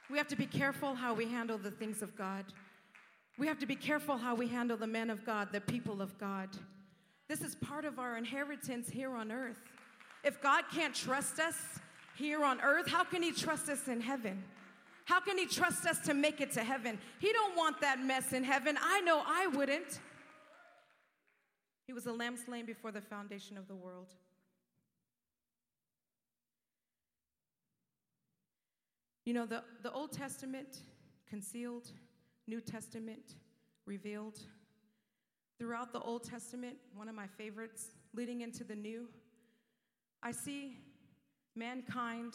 We 0.09 0.17
have 0.17 0.27
to 0.29 0.37
be 0.37 0.45
careful 0.45 0.95
how 0.95 1.13
we 1.13 1.27
handle 1.27 1.57
the 1.57 1.71
things 1.71 2.01
of 2.01 2.15
God. 2.15 2.45
We 3.37 3.47
have 3.47 3.59
to 3.59 3.65
be 3.65 3.75
careful 3.75 4.17
how 4.17 4.35
we 4.35 4.47
handle 4.47 4.77
the 4.77 4.87
men 4.87 5.09
of 5.09 5.25
God, 5.25 5.49
the 5.51 5.59
people 5.59 6.01
of 6.01 6.17
God. 6.17 6.49
This 7.27 7.41
is 7.41 7.55
part 7.55 7.83
of 7.83 7.99
our 7.99 8.17
inheritance 8.17 8.89
here 8.89 9.13
on 9.13 9.31
earth. 9.31 9.59
If 10.23 10.41
God 10.41 10.63
can't 10.71 10.95
trust 10.95 11.39
us 11.39 11.55
here 12.15 12.45
on 12.45 12.61
earth, 12.61 12.87
how 12.87 13.03
can 13.03 13.21
he 13.21 13.33
trust 13.33 13.67
us 13.67 13.89
in 13.89 13.99
heaven? 13.99 14.41
How 15.03 15.19
can 15.19 15.37
he 15.37 15.45
trust 15.45 15.85
us 15.85 15.99
to 16.01 16.13
make 16.13 16.39
it 16.39 16.51
to 16.53 16.63
heaven? 16.63 16.97
He 17.19 17.33
don't 17.33 17.57
want 17.57 17.81
that 17.81 17.99
mess 17.99 18.31
in 18.31 18.43
heaven. 18.43 18.77
I 18.81 19.01
know 19.01 19.21
I 19.25 19.47
wouldn't. 19.47 19.99
Was 21.95 22.07
a 22.07 22.11
lamb 22.11 22.35
slain 22.35 22.65
before 22.65 22.91
the 22.91 22.99
foundation 22.99 23.57
of 23.57 23.69
the 23.69 23.73
world. 23.73 24.11
You 29.23 29.33
know, 29.33 29.45
the, 29.45 29.63
the 29.81 29.93
Old 29.93 30.11
Testament 30.11 30.79
concealed, 31.25 31.87
New 32.47 32.59
Testament 32.59 33.35
revealed. 33.85 34.39
Throughout 35.57 35.93
the 35.93 36.01
Old 36.01 36.25
Testament, 36.25 36.75
one 36.95 37.07
of 37.07 37.15
my 37.15 37.27
favorites, 37.27 37.91
leading 38.13 38.41
into 38.41 38.65
the 38.65 38.75
New, 38.75 39.07
I 40.21 40.33
see 40.33 40.75
mankind 41.55 42.33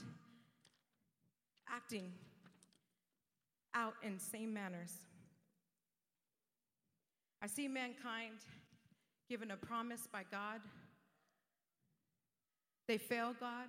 acting 1.68 2.12
out 3.74 3.92
in 4.02 4.18
same 4.18 4.54
manners. 4.54 4.92
I 7.42 7.46
see 7.46 7.68
mankind 7.68 8.38
given 9.30 9.52
a 9.52 9.56
promise 9.56 10.08
by 10.12 10.24
God. 10.28 10.60
They 12.88 12.98
fail 12.98 13.32
God, 13.38 13.68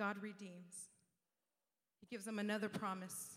God 0.00 0.16
redeems. 0.22 0.88
He 2.00 2.06
gives 2.10 2.24
them 2.24 2.38
another 2.38 2.70
promise. 2.70 3.36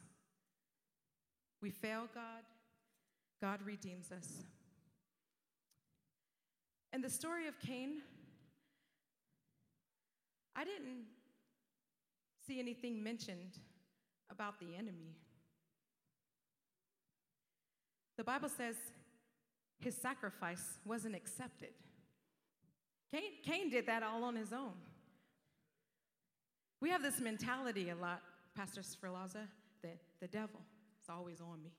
We 1.61 1.71
fail 1.71 2.07
God, 2.15 2.43
God 3.41 3.59
redeems 3.65 4.13
us. 4.13 4.45
And 6.93 7.03
the 7.03 7.09
story 7.09 7.47
of 7.47 7.59
Cain, 7.59 8.01
I 10.55 10.63
didn't 10.63 11.03
see 12.47 12.59
anything 12.59 13.03
mentioned 13.03 13.57
about 14.31 14.57
the 14.61 14.73
enemy. 14.73 15.17
The 18.17 18.23
Bible 18.23 18.49
says 18.49 18.75
his 19.79 19.95
sacrifice 19.95 20.79
wasn't 20.85 21.15
accepted. 21.15 21.69
Cain, 23.11 23.31
Cain 23.43 23.69
did 23.69 23.87
that 23.87 24.03
all 24.03 24.23
on 24.23 24.35
his 24.35 24.53
own. 24.53 24.73
We 26.81 26.89
have 26.89 27.01
this 27.01 27.19
mentality 27.19 27.89
a 27.89 27.95
lot, 27.95 28.21
Pastor 28.55 28.81
Sferlaza, 28.81 29.47
that 29.81 29.97
the 30.21 30.27
devil 30.27 30.61
is 31.01 31.09
always 31.09 31.41
on 31.41 31.61
me. 31.63 31.71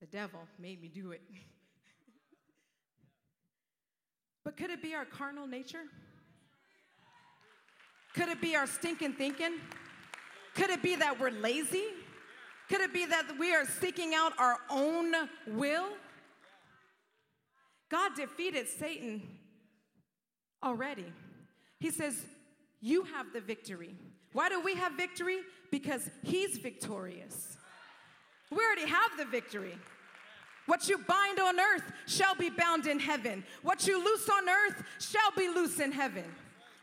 The 0.00 0.06
devil 0.06 0.40
made 0.58 0.80
me 0.82 0.88
do 0.88 1.12
it. 1.12 1.22
but 4.44 4.56
could 4.56 4.70
it 4.70 4.82
be 4.82 4.94
our 4.94 5.04
carnal 5.04 5.46
nature? 5.46 5.84
Could 8.14 8.28
it 8.28 8.40
be 8.40 8.56
our 8.56 8.66
stinking 8.66 9.14
thinking? 9.14 9.54
Could 10.54 10.70
it 10.70 10.82
be 10.82 10.96
that 10.96 11.18
we're 11.18 11.30
lazy? 11.30 11.86
Could 12.68 12.80
it 12.80 12.92
be 12.92 13.06
that 13.06 13.24
we 13.38 13.54
are 13.54 13.64
seeking 13.64 14.14
out 14.14 14.32
our 14.38 14.58
own 14.70 15.12
will? 15.46 15.88
God 17.92 18.12
defeated 18.16 18.66
Satan 18.68 19.22
already. 20.64 21.04
He 21.78 21.90
says, 21.90 22.24
You 22.80 23.04
have 23.04 23.34
the 23.34 23.40
victory. 23.40 23.94
Why 24.32 24.48
do 24.48 24.62
we 24.62 24.74
have 24.76 24.92
victory? 24.94 25.40
Because 25.70 26.08
He's 26.22 26.56
victorious. 26.56 27.58
We 28.50 28.56
already 28.64 28.90
have 28.90 29.10
the 29.18 29.26
victory. 29.26 29.76
What 30.66 30.88
you 30.88 30.98
bind 31.06 31.38
on 31.38 31.60
earth 31.60 31.82
shall 32.06 32.34
be 32.34 32.48
bound 32.48 32.86
in 32.86 32.98
heaven. 32.98 33.44
What 33.62 33.86
you 33.86 34.02
loose 34.02 34.28
on 34.28 34.48
earth 34.48 34.82
shall 34.98 35.30
be 35.36 35.48
loose 35.48 35.78
in 35.78 35.92
heaven. 35.92 36.24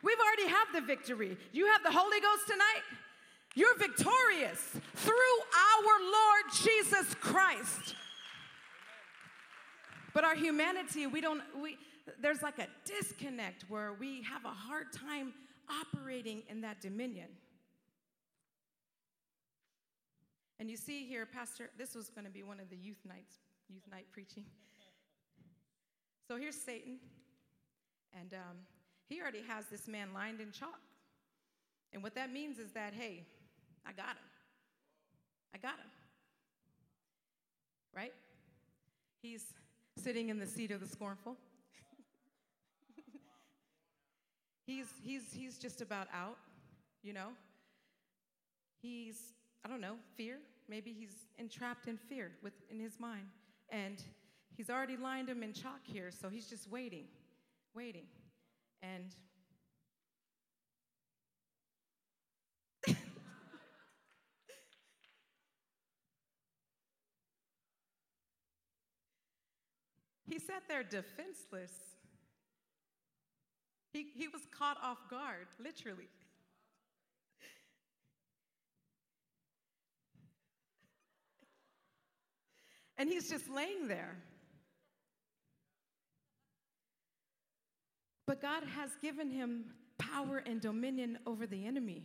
We've 0.03 0.17
already 0.19 0.53
have 0.53 0.67
the 0.75 0.81
victory. 0.81 1.37
You 1.53 1.65
have 1.67 1.81
the 1.81 1.91
Holy 1.91 2.19
Ghost 2.19 2.47
tonight. 2.47 2.83
You're 3.55 3.77
victorious 3.77 4.61
through 4.95 5.13
our 5.15 6.01
Lord 6.03 6.43
Jesus 6.61 7.15
Christ. 7.15 7.95
But 10.13 10.23
our 10.23 10.35
humanity, 10.35 11.07
we 11.07 11.21
don't, 11.21 11.41
we, 11.61 11.77
there's 12.21 12.41
like 12.41 12.59
a 12.59 12.67
disconnect 12.85 13.65
where 13.69 13.93
we 13.93 14.23
have 14.23 14.45
a 14.45 14.49
hard 14.49 14.91
time 14.93 15.33
operating 15.69 16.43
in 16.49 16.61
that 16.61 16.81
dominion. 16.81 17.29
And 20.59 20.69
you 20.69 20.75
see 20.75 21.05
here, 21.05 21.25
Pastor, 21.25 21.69
this 21.77 21.95
was 21.95 22.09
going 22.09 22.25
to 22.25 22.31
be 22.31 22.43
one 22.43 22.59
of 22.59 22.69
the 22.69 22.75
youth 22.75 22.99
nights, 23.07 23.35
youth 23.69 23.83
night 23.89 24.07
preaching. 24.11 24.45
So 26.27 26.37
here's 26.37 26.55
Satan, 26.55 26.99
and 28.19 28.33
um, 28.33 28.57
he 29.07 29.21
already 29.21 29.41
has 29.47 29.65
this 29.71 29.87
man 29.87 30.13
lined 30.13 30.41
in 30.41 30.51
chalk. 30.51 30.79
And 31.91 32.03
what 32.03 32.13
that 32.15 32.31
means 32.31 32.59
is 32.59 32.71
that, 32.73 32.93
hey, 32.93 33.25
I 33.85 33.93
got 33.93 34.09
him. 34.11 34.29
I 35.55 35.57
got 35.57 35.73
him. 35.73 35.89
Right? 37.95 38.13
He's 39.23 39.45
sitting 39.99 40.29
in 40.29 40.39
the 40.39 40.45
seat 40.45 40.71
of 40.71 40.79
the 40.79 40.87
scornful. 40.87 41.35
he's, 44.65 44.87
he's, 45.03 45.23
he's 45.33 45.57
just 45.57 45.81
about 45.81 46.07
out, 46.13 46.37
you 47.03 47.13
know? 47.13 47.29
He's, 48.81 49.33
I 49.65 49.67
don't 49.67 49.81
know, 49.81 49.95
fear. 50.15 50.37
Maybe 50.69 50.95
he's 50.97 51.27
entrapped 51.37 51.87
in 51.87 51.97
fear 51.97 52.31
within 52.41 52.79
his 52.79 52.99
mind. 52.99 53.25
And 53.69 54.01
he's 54.55 54.69
already 54.69 54.95
lined 54.95 55.29
him 55.29 55.43
in 55.43 55.53
chalk 55.53 55.81
here, 55.83 56.11
so 56.11 56.29
he's 56.29 56.47
just 56.47 56.69
waiting, 56.69 57.05
waiting. 57.75 58.05
And 58.81 59.15
He 70.29 70.37
sat 70.37 70.63
there 70.67 70.83
defenseless. 70.83 71.71
He, 73.91 74.05
he 74.15 74.27
was 74.27 74.41
caught 74.55 74.77
off 74.83 74.99
guard, 75.09 75.47
literally. 75.59 76.07
And 82.99 83.09
he's 83.09 83.29
just 83.29 83.49
laying 83.49 83.87
there. 83.87 84.15
But 88.27 88.41
God 88.41 88.63
has 88.75 88.91
given 89.01 89.31
him 89.31 89.65
power 89.97 90.43
and 90.45 90.61
dominion 90.61 91.17
over 91.25 91.47
the 91.47 91.65
enemy. 91.65 92.03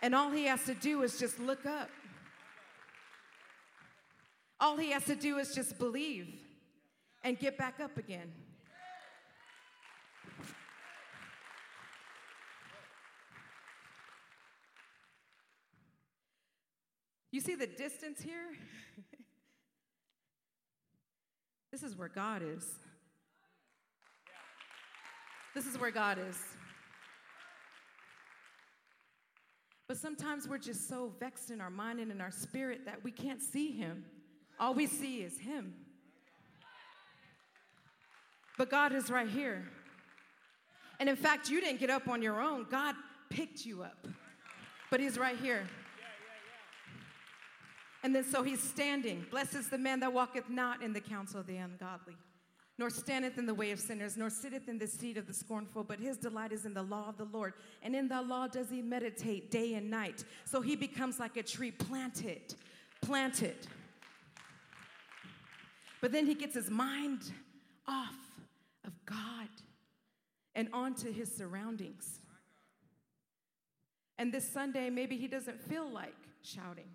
And 0.00 0.14
all 0.14 0.30
he 0.30 0.44
has 0.44 0.62
to 0.66 0.74
do 0.74 1.02
is 1.02 1.18
just 1.18 1.40
look 1.40 1.66
up. 1.66 1.90
All 4.60 4.76
he 4.76 4.92
has 4.92 5.04
to 5.06 5.16
do 5.16 5.38
is 5.38 5.52
just 5.56 5.76
believe 5.78 6.41
and 7.24 7.38
get 7.38 7.56
back 7.56 7.80
up 7.80 7.96
again. 7.96 8.32
You 17.30 17.40
see 17.40 17.54
the 17.54 17.66
distance 17.66 18.20
here? 18.20 18.44
this 21.72 21.82
is 21.82 21.96
where 21.96 22.08
God 22.08 22.42
is. 22.42 22.66
This 25.54 25.66
is 25.66 25.78
where 25.78 25.90
God 25.90 26.18
is. 26.28 26.38
But 29.88 29.96
sometimes 29.96 30.48
we're 30.48 30.58
just 30.58 30.88
so 30.88 31.12
vexed 31.20 31.50
in 31.50 31.60
our 31.60 31.70
mind 31.70 32.00
and 32.00 32.10
in 32.10 32.20
our 32.20 32.30
spirit 32.30 32.86
that 32.86 33.02
we 33.02 33.10
can't 33.10 33.42
see 33.42 33.72
Him. 33.72 34.04
All 34.60 34.74
we 34.74 34.86
see 34.86 35.22
is 35.22 35.38
Him. 35.38 35.74
But 38.58 38.70
God 38.70 38.92
is 38.92 39.10
right 39.10 39.28
here. 39.28 39.64
And 41.00 41.08
in 41.08 41.16
fact, 41.16 41.48
you 41.48 41.60
didn't 41.60 41.80
get 41.80 41.90
up 41.90 42.08
on 42.08 42.22
your 42.22 42.40
own, 42.40 42.66
God 42.70 42.94
picked 43.28 43.64
you 43.66 43.82
up. 43.82 44.06
But 44.90 45.00
He's 45.00 45.18
right 45.18 45.38
here. 45.38 45.66
And 48.04 48.14
then 48.14 48.24
so 48.24 48.42
He's 48.42 48.62
standing. 48.62 49.26
Blessed 49.30 49.54
is 49.54 49.68
the 49.68 49.78
man 49.78 50.00
that 50.00 50.12
walketh 50.12 50.48
not 50.48 50.82
in 50.82 50.92
the 50.92 51.00
counsel 51.00 51.40
of 51.40 51.46
the 51.46 51.56
ungodly 51.56 52.16
nor 52.78 52.90
standeth 52.90 53.38
in 53.38 53.46
the 53.46 53.54
way 53.54 53.70
of 53.70 53.78
sinners, 53.78 54.16
nor 54.16 54.30
sitteth 54.30 54.68
in 54.68 54.78
the 54.78 54.86
seat 54.86 55.16
of 55.16 55.26
the 55.26 55.32
scornful, 55.32 55.84
but 55.84 56.00
his 56.00 56.16
delight 56.16 56.52
is 56.52 56.64
in 56.64 56.74
the 56.74 56.82
law 56.82 57.08
of 57.08 57.16
the 57.16 57.26
Lord. 57.26 57.52
And 57.82 57.94
in 57.94 58.08
the 58.08 58.20
law 58.22 58.48
does 58.48 58.70
he 58.70 58.80
meditate 58.80 59.50
day 59.50 59.74
and 59.74 59.90
night. 59.90 60.24
So 60.44 60.60
he 60.60 60.74
becomes 60.74 61.20
like 61.20 61.36
a 61.36 61.42
tree 61.42 61.70
planted, 61.70 62.54
planted. 63.02 63.68
But 66.00 66.12
then 66.12 66.26
he 66.26 66.34
gets 66.34 66.54
his 66.54 66.70
mind 66.70 67.20
off 67.86 68.10
of 68.10 68.21
God 69.06 69.48
and 70.54 70.68
onto 70.72 71.12
his 71.12 71.34
surroundings. 71.34 72.20
And 74.18 74.32
this 74.32 74.48
Sunday, 74.48 74.90
maybe 74.90 75.16
he 75.16 75.26
doesn't 75.26 75.60
feel 75.60 75.88
like 75.88 76.14
shouting. 76.42 76.88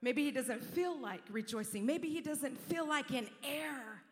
Maybe 0.00 0.24
he 0.24 0.30
doesn't 0.30 0.62
feel 0.62 0.98
like 0.98 1.22
rejoicing. 1.30 1.84
Maybe 1.84 2.08
he 2.08 2.20
doesn't 2.20 2.58
feel 2.68 2.88
like 2.88 3.10
an 3.10 3.28
heir 3.44 4.02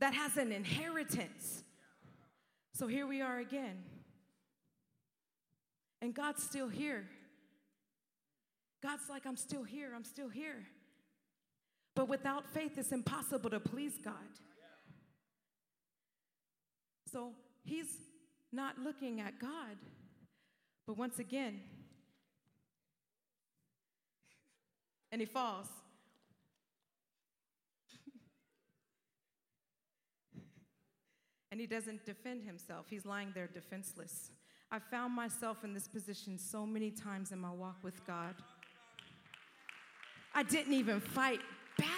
that 0.00 0.14
has 0.14 0.36
an 0.36 0.52
inheritance. 0.52 1.62
So 2.72 2.86
here 2.86 3.06
we 3.06 3.20
are 3.20 3.38
again. 3.38 3.84
And 6.02 6.14
God's 6.14 6.42
still 6.42 6.68
here. 6.68 7.06
God's 8.82 9.08
like, 9.10 9.26
I'm 9.26 9.36
still 9.36 9.62
here, 9.62 9.92
I'm 9.94 10.04
still 10.04 10.28
here. 10.28 10.66
But 11.94 12.08
without 12.08 12.46
faith, 12.46 12.78
it's 12.78 12.92
impossible 12.92 13.50
to 13.50 13.60
please 13.60 13.98
God. 14.02 14.14
So 17.10 17.32
he's 17.64 17.98
not 18.52 18.78
looking 18.78 19.20
at 19.20 19.38
God. 19.40 19.76
But 20.86 20.96
once 20.96 21.18
again, 21.18 21.60
and 25.12 25.20
he 25.20 25.26
falls. 25.26 25.66
and 31.50 31.60
he 31.60 31.66
doesn't 31.66 32.04
defend 32.04 32.44
himself. 32.44 32.86
He's 32.88 33.04
lying 33.04 33.32
there 33.34 33.48
defenseless. 33.48 34.30
I 34.70 34.78
found 34.78 35.14
myself 35.14 35.64
in 35.64 35.74
this 35.74 35.88
position 35.88 36.38
so 36.38 36.64
many 36.64 36.92
times 36.92 37.32
in 37.32 37.40
my 37.40 37.50
walk 37.50 37.78
with 37.82 38.06
God. 38.06 38.36
I 40.32 40.44
didn't 40.44 40.74
even 40.74 41.00
fight 41.00 41.40
back. 41.76 41.88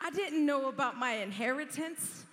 I 0.00 0.10
didn't 0.10 0.44
know 0.44 0.68
about 0.68 0.96
my 0.98 1.12
inheritance. 1.12 2.24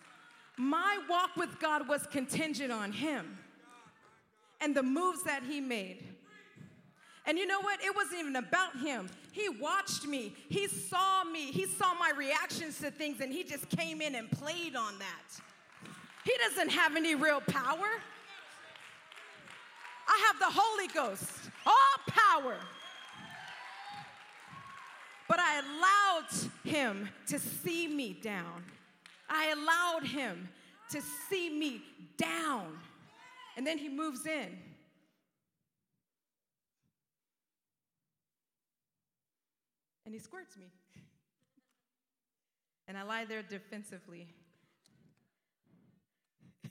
My 0.58 0.98
walk 1.08 1.38
with 1.38 1.60
God 1.60 1.88
was 1.88 2.06
contingent 2.08 2.72
on 2.72 2.92
Him 2.92 3.38
and 4.60 4.76
the 4.76 4.84
moves 4.84 5.24
that 5.24 5.44
He 5.44 5.62
made. 5.62 6.04
And 7.26 7.38
you 7.38 7.46
know 7.46 7.62
what? 7.62 7.84
It 7.84 7.96
wasn't 7.96 8.22
even 8.22 8.36
about 8.38 8.78
Him. 8.80 9.10
He 9.32 9.50
watched 9.50 10.06
me, 10.08 10.34
He 10.50 10.68
saw 10.68 11.24
me, 11.24 11.52
He 11.52 11.66
saw 11.66 11.94
my 11.94 12.12
reactions 12.18 12.80
to 12.80 12.90
things, 12.90 13.22
and 13.22 13.32
He 13.32 13.44
just 13.44 13.70
came 13.70 14.02
in 14.02 14.16
and 14.16 14.32
played 14.32 14.76
on 14.76 14.98
that. 14.98 15.42
He 16.24 16.34
doesn't 16.50 16.70
have 16.70 16.96
any 16.96 17.16
real 17.16 17.42
power. 17.42 17.88
I 20.08 20.28
have 20.28 20.40
the 20.40 20.60
Holy 20.60 20.88
Ghost, 20.88 21.32
all 21.66 21.74
power. 22.08 22.56
But 25.28 25.40
I 25.40 25.60
allowed 25.60 26.52
him 26.64 27.10
to 27.28 27.38
see 27.38 27.88
me 27.88 28.18
down. 28.22 28.64
I 29.30 29.50
allowed 29.50 30.08
him 30.08 30.50
to 30.92 31.02
see 31.30 31.50
me 31.50 31.82
down. 32.18 32.78
And 33.56 33.66
then 33.66 33.78
he 33.78 33.90
moves 33.90 34.26
in. 34.26 34.58
And 40.06 40.14
he 40.14 40.20
squirts 40.20 40.56
me. 40.56 40.68
And 42.88 42.98
I 42.98 43.04
lie 43.04 43.26
there 43.26 43.44
defensively. 43.44 44.28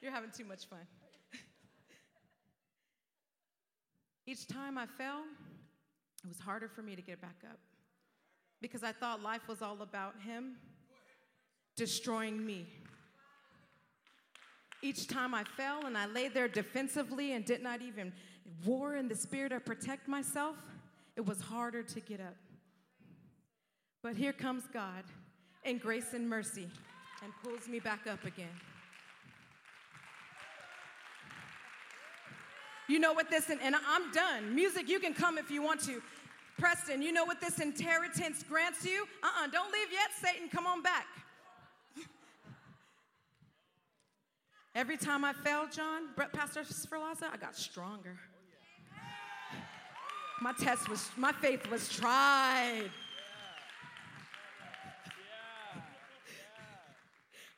You're 0.00 0.12
having 0.12 0.30
too 0.30 0.44
much 0.44 0.66
fun. 0.66 0.86
Each 4.26 4.46
time 4.46 4.78
I 4.78 4.86
fell, 4.86 5.24
it 6.22 6.28
was 6.28 6.38
harder 6.38 6.68
for 6.68 6.82
me 6.82 6.94
to 6.94 7.02
get 7.02 7.20
back 7.20 7.42
up 7.50 7.58
because 8.60 8.84
I 8.84 8.92
thought 8.92 9.20
life 9.20 9.48
was 9.48 9.60
all 9.60 9.82
about 9.82 10.14
Him 10.24 10.54
destroying 11.76 12.44
me. 12.44 12.66
Each 14.82 15.06
time 15.06 15.34
I 15.34 15.44
fell 15.44 15.86
and 15.86 15.96
I 15.96 16.06
lay 16.06 16.28
there 16.28 16.48
defensively 16.48 17.32
and 17.32 17.44
did 17.44 17.62
not 17.62 17.82
even 17.82 18.12
war 18.64 18.96
in 18.96 19.08
the 19.08 19.14
spirit 19.14 19.50
to 19.50 19.60
protect 19.60 20.08
myself, 20.08 20.56
it 21.16 21.24
was 21.24 21.40
harder 21.40 21.82
to 21.82 22.00
get 22.00 22.20
up. 22.20 22.34
But 24.02 24.16
here 24.16 24.32
comes 24.32 24.64
God 24.72 25.04
in 25.64 25.78
grace 25.78 26.12
and 26.12 26.28
mercy 26.28 26.68
and 27.22 27.32
pulls 27.44 27.68
me 27.68 27.78
back 27.78 28.06
up 28.08 28.24
again. 28.24 28.48
You 32.88 32.98
know 32.98 33.12
what 33.12 33.30
this, 33.30 33.48
and, 33.48 33.60
and 33.62 33.76
I'm 33.88 34.10
done. 34.12 34.54
Music, 34.54 34.88
you 34.88 34.98
can 34.98 35.14
come 35.14 35.38
if 35.38 35.50
you 35.50 35.62
want 35.62 35.80
to. 35.84 36.02
Preston, 36.58 37.00
you 37.00 37.12
know 37.12 37.24
what 37.24 37.40
this 37.40 37.60
inheritance 37.60 38.42
grants 38.42 38.84
you? 38.84 39.06
Uh 39.22 39.26
uh-uh, 39.26 39.44
uh, 39.44 39.46
do 39.46 39.52
not 39.52 39.72
leave 39.72 39.88
yet, 39.92 40.10
Satan, 40.20 40.48
come 40.48 40.66
on 40.66 40.82
back. 40.82 41.06
Every 44.74 44.96
time 44.96 45.22
I 45.22 45.34
fell, 45.34 45.68
John, 45.70 46.08
Pastor 46.32 46.62
Sferlaza, 46.62 47.24
I 47.30 47.36
got 47.36 47.54
stronger. 47.54 48.16
My 50.40 50.52
test 50.52 50.88
was, 50.88 51.10
my 51.16 51.32
faith 51.32 51.70
was 51.70 51.88
tried. 51.90 52.90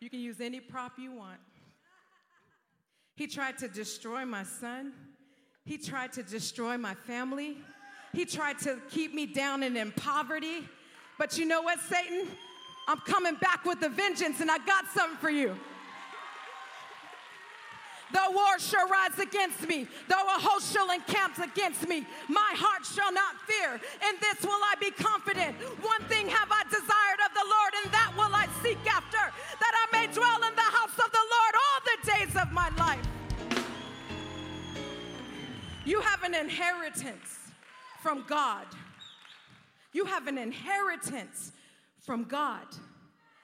You 0.01 0.11
can 0.11 0.19
use 0.19 0.41
any 0.41 0.59
prop 0.59 0.99
you 0.99 1.13
want. 1.13 1.39
He 3.15 3.29
tried 3.29 3.59
to 3.59 3.69
destroy 3.69 4.25
my 4.25 4.43
son. 4.43 4.93
He 5.65 5.79
tried 5.79 6.13
to 6.15 6.23
destroy 6.25 6.77
my 6.77 6.95
family. 6.95 7.59
He 8.13 8.25
tried 8.25 8.59
to 8.61 8.79
keep 8.91 9.15
me 9.15 9.25
down 9.25 9.63
and 9.63 9.77
in 9.77 9.93
poverty. 9.93 10.69
But 11.17 11.39
you 11.39 11.47
know 11.47 11.63
what, 11.63 11.79
Satan? 11.81 12.27
I'm 12.89 12.99
coming 12.99 13.37
back 13.37 13.65
with 13.65 13.83
a 13.83 13.89
vengeance 13.89 14.41
and 14.41 14.51
I 14.51 14.59
got 14.59 14.87
something 14.93 15.17
for 15.19 15.31
you. 15.31 15.57
Though 18.15 18.31
war 18.31 18.59
shall 18.61 18.89
rise 18.89 19.19
against 19.19 19.67
me, 19.67 19.89
though 20.07 20.23
a 20.23 20.39
host 20.39 20.73
shall 20.73 20.89
encamp 20.93 21.37
against 21.39 21.89
me, 21.89 22.07
my 22.29 22.53
heart 22.55 22.87
shall 22.87 23.13
not 23.13 23.35
fear. 23.43 23.75
In 23.75 24.15
this 24.21 24.39
will 24.47 24.63
I 24.63 24.75
be 24.79 24.93
confident. 24.93 25.57
One 25.83 26.01
thing 26.05 26.29
have 26.29 26.47
I 26.49 26.63
desired 26.71 27.21
of 27.27 27.35
the 27.35 27.43
Lord, 27.43 27.73
and 27.83 27.93
that 27.93 28.15
will 28.15 28.31
I 28.31 28.47
seek 28.63 28.79
after, 28.87 29.19
that 29.19 29.75
I 29.75 29.85
may 29.91 30.07
dwell 30.15 30.47
in 30.47 30.55
the 30.55 30.71
house 30.79 30.95
of 30.95 31.11
the 31.11 31.27
Lord 31.35 31.55
all 31.59 31.81
the 31.91 31.99
days 32.15 32.37
of 32.41 32.53
my 32.53 32.71
life. 32.79 33.05
You 35.85 36.01
have 36.01 36.23
an 36.23 36.37
inheritance 36.37 37.51
from 38.01 38.25
God. 38.29 38.67
You 39.93 40.05
have 40.05 40.29
an 40.29 40.39
inheritance 40.39 41.51
from 42.01 42.25
God. 42.25 42.67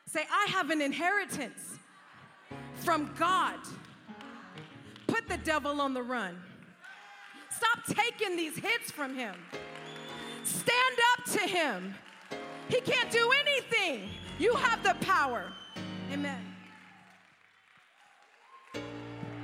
Say, 0.06 0.22
I 0.30 0.46
have 0.50 0.70
an 0.70 0.80
inheritance 0.80 1.78
from 2.76 3.12
God. 3.18 3.58
The 5.30 5.36
devil 5.36 5.80
on 5.80 5.94
the 5.94 6.02
run. 6.02 6.36
Stop 7.50 7.84
taking 7.86 8.36
these 8.36 8.56
hits 8.56 8.90
from 8.90 9.14
him. 9.14 9.36
Stand 10.42 10.96
up 11.12 11.24
to 11.26 11.38
him. 11.38 11.94
He 12.68 12.80
can't 12.80 13.12
do 13.12 13.30
anything. 13.40 14.08
You 14.40 14.54
have 14.54 14.82
the 14.82 14.94
power. 15.04 15.52
Amen. 16.12 16.44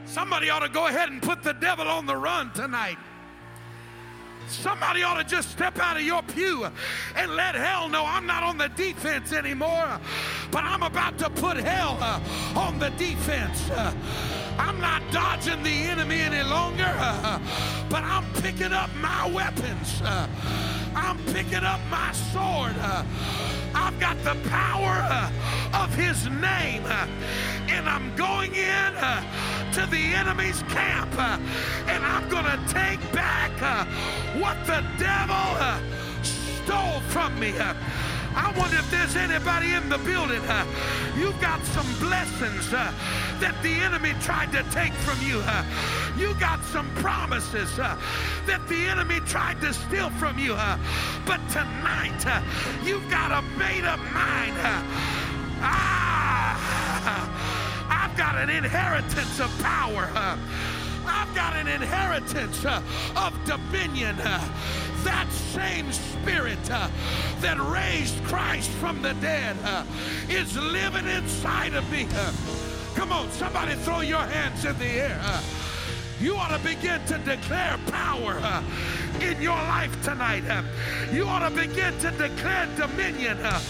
Somebody 0.06 0.50
ought 0.50 0.66
to 0.66 0.68
go 0.68 0.88
ahead 0.88 1.08
and 1.08 1.22
put 1.22 1.44
the 1.44 1.52
devil 1.52 1.86
on 1.86 2.04
the 2.04 2.16
run 2.16 2.52
tonight. 2.52 2.98
Somebody 4.48 5.02
ought 5.02 5.18
to 5.18 5.24
just 5.24 5.50
step 5.50 5.78
out 5.78 5.96
of 5.96 6.02
your 6.02 6.22
pew 6.22 6.66
and 7.16 7.34
let 7.34 7.54
hell 7.54 7.88
know 7.88 8.04
I'm 8.04 8.26
not 8.26 8.42
on 8.42 8.58
the 8.58 8.68
defense 8.68 9.32
anymore, 9.32 10.00
but 10.50 10.64
I'm 10.64 10.82
about 10.82 11.18
to 11.18 11.30
put 11.30 11.56
hell 11.56 11.98
uh, 12.00 12.20
on 12.56 12.78
the 12.78 12.90
defense. 12.90 13.70
Uh, 13.70 13.92
I'm 14.58 14.80
not 14.80 15.02
dodging 15.12 15.62
the 15.62 15.70
enemy 15.70 16.20
any 16.20 16.42
longer, 16.48 16.92
uh, 16.98 17.38
but 17.90 18.02
I'm 18.02 18.24
picking 18.42 18.72
up 18.72 18.90
my 18.96 19.30
weapons. 19.30 20.02
Uh, 20.96 21.00
I'm 21.00 21.18
picking 21.32 21.64
up 21.64 21.80
my 21.90 22.12
sword. 22.12 22.74
Uh, 22.78 23.04
I've 23.74 23.98
got 24.00 24.16
the 24.24 24.36
power 24.48 25.06
uh, 25.10 25.30
of 25.74 25.94
his 25.94 26.26
name, 26.26 26.84
and 27.68 27.88
I'm 27.88 28.14
going 28.16 28.54
in 28.54 28.92
to 29.72 29.86
the 29.90 30.14
enemy's 30.14 30.62
camp, 30.64 31.18
and 31.18 32.04
I'm 32.04 32.28
going 32.28 32.44
to 32.44 32.60
take 32.72 33.00
back 33.12 33.52
what 34.40 34.56
the 34.66 34.84
devil 34.98 35.82
stole 36.22 37.00
from 37.10 37.38
me. 37.38 37.54
I 38.36 38.52
wonder 38.58 38.76
if 38.76 38.90
there's 38.90 39.16
anybody 39.16 39.72
in 39.72 39.88
the 39.88 39.96
building. 39.98 40.42
Uh, 40.44 40.66
you've 41.16 41.40
got 41.40 41.64
some 41.72 41.86
blessings 41.98 42.70
uh, 42.70 42.92
that 43.40 43.56
the 43.62 43.72
enemy 43.72 44.12
tried 44.20 44.52
to 44.52 44.62
take 44.70 44.92
from 44.92 45.16
you. 45.26 45.40
Uh, 45.40 45.64
you 46.18 46.34
got 46.34 46.62
some 46.64 46.88
promises 46.96 47.78
uh, 47.78 47.96
that 48.46 48.66
the 48.68 48.86
enemy 48.86 49.20
tried 49.20 49.60
to 49.60 49.72
steal 49.72 50.10
from 50.10 50.38
you. 50.38 50.54
Uh, 50.54 50.78
but 51.26 51.40
tonight, 51.50 52.26
uh, 52.26 52.42
you've 52.84 53.08
got 53.10 53.32
a 53.32 53.42
made 53.58 53.84
up 53.84 54.00
mind. 54.12 54.54
ah, 55.60 56.56
I've 57.88 58.16
got 58.16 58.36
an 58.36 58.50
inheritance 58.50 59.40
of 59.40 59.50
power. 59.62 60.10
I've 61.08 61.34
got 61.34 61.54
an 61.54 61.68
inheritance 61.68 62.64
of 62.64 63.32
dominion 63.44 64.16
that 65.06 65.30
same 65.30 65.92
spirit 65.92 66.58
uh, 66.68 66.90
that 67.38 67.58
raised 67.60 68.22
Christ 68.24 68.68
from 68.70 69.02
the 69.02 69.14
dead 69.14 69.56
uh, 69.62 69.84
is 70.28 70.56
living 70.56 71.06
inside 71.06 71.74
of 71.74 71.88
me. 71.92 72.08
Uh, 72.10 72.32
come 72.96 73.12
on, 73.12 73.30
somebody 73.30 73.76
throw 73.76 74.00
your 74.00 74.18
hands 74.18 74.64
in 74.64 74.76
the 74.78 74.84
air. 74.84 75.20
Uh, 76.16 76.24
you 76.24 76.36
ought 76.36 76.56
to 76.56 76.62
begin 76.64 77.04
to 77.06 77.18
declare 77.18 77.78
power 77.90 78.38
uh, 78.42 78.62
in 79.20 79.40
your 79.40 79.54
life 79.54 79.90
tonight. 80.02 80.44
Uh, 80.48 80.62
you 81.12 81.24
ought 81.24 81.48
to 81.48 81.54
begin 81.54 81.96
to 81.98 82.10
declare 82.12 82.68
dominion 82.76 83.38
uh, 83.42 83.60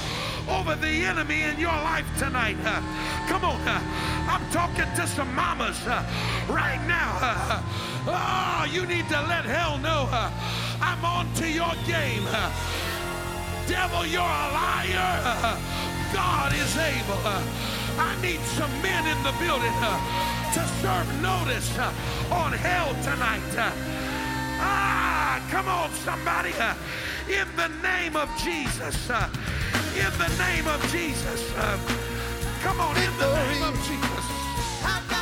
over 0.49 0.75
the 0.77 0.89
enemy 0.89 1.43
in 1.43 1.59
your 1.59 1.73
life 1.73 2.07
tonight. 2.19 2.57
Uh. 2.65 2.81
come 3.29 3.45
on, 3.45 3.61
uh, 3.67 3.81
I'm 4.29 4.51
talking 4.51 4.87
to 4.97 5.07
some 5.07 5.33
mamas 5.35 5.79
right 6.49 6.83
now. 6.87 7.63
oh, 8.07 8.69
you 8.71 8.87
need 8.87 9.09
to 9.09 9.21
let 9.23 9.45
hell 9.45 9.79
know 9.79 10.09
I'm 10.81 11.05
on 11.05 11.33
to 11.35 11.49
your 11.49 11.73
game. 11.87 12.25
Devil, 13.67 14.07
you're 14.07 14.23
a 14.23 14.51
liar. 14.53 15.59
God 16.13 16.53
is 16.55 16.77
able. 16.77 17.86
I 17.99 18.21
need 18.21 18.41
some 18.59 18.71
men 18.83 19.07
in 19.07 19.23
the 19.23 19.33
building 19.39 19.73
uh, 19.81 19.97
to 20.55 20.63
serve 20.83 21.09
notice 21.23 21.77
uh, 21.79 21.93
on 22.31 22.53
hell 22.53 22.95
tonight. 23.03 23.43
Uh. 23.57 23.73
Ah, 24.59 25.41
come 25.51 25.69
on, 25.69 25.91
somebody. 26.05 26.53
In 27.29 27.49
the 27.57 27.69
name 27.83 28.17
of 28.17 28.29
Jesus. 28.37 29.11
In 29.97 30.13
the 30.19 30.31
name 30.39 30.67
of 30.69 30.81
Jesus. 30.93 31.53
Come 32.63 32.81
on, 32.81 32.97
in 32.97 33.19
the 33.19 33.31
name 33.35 33.63
of 33.63 33.75
Jesus. 33.87 35.16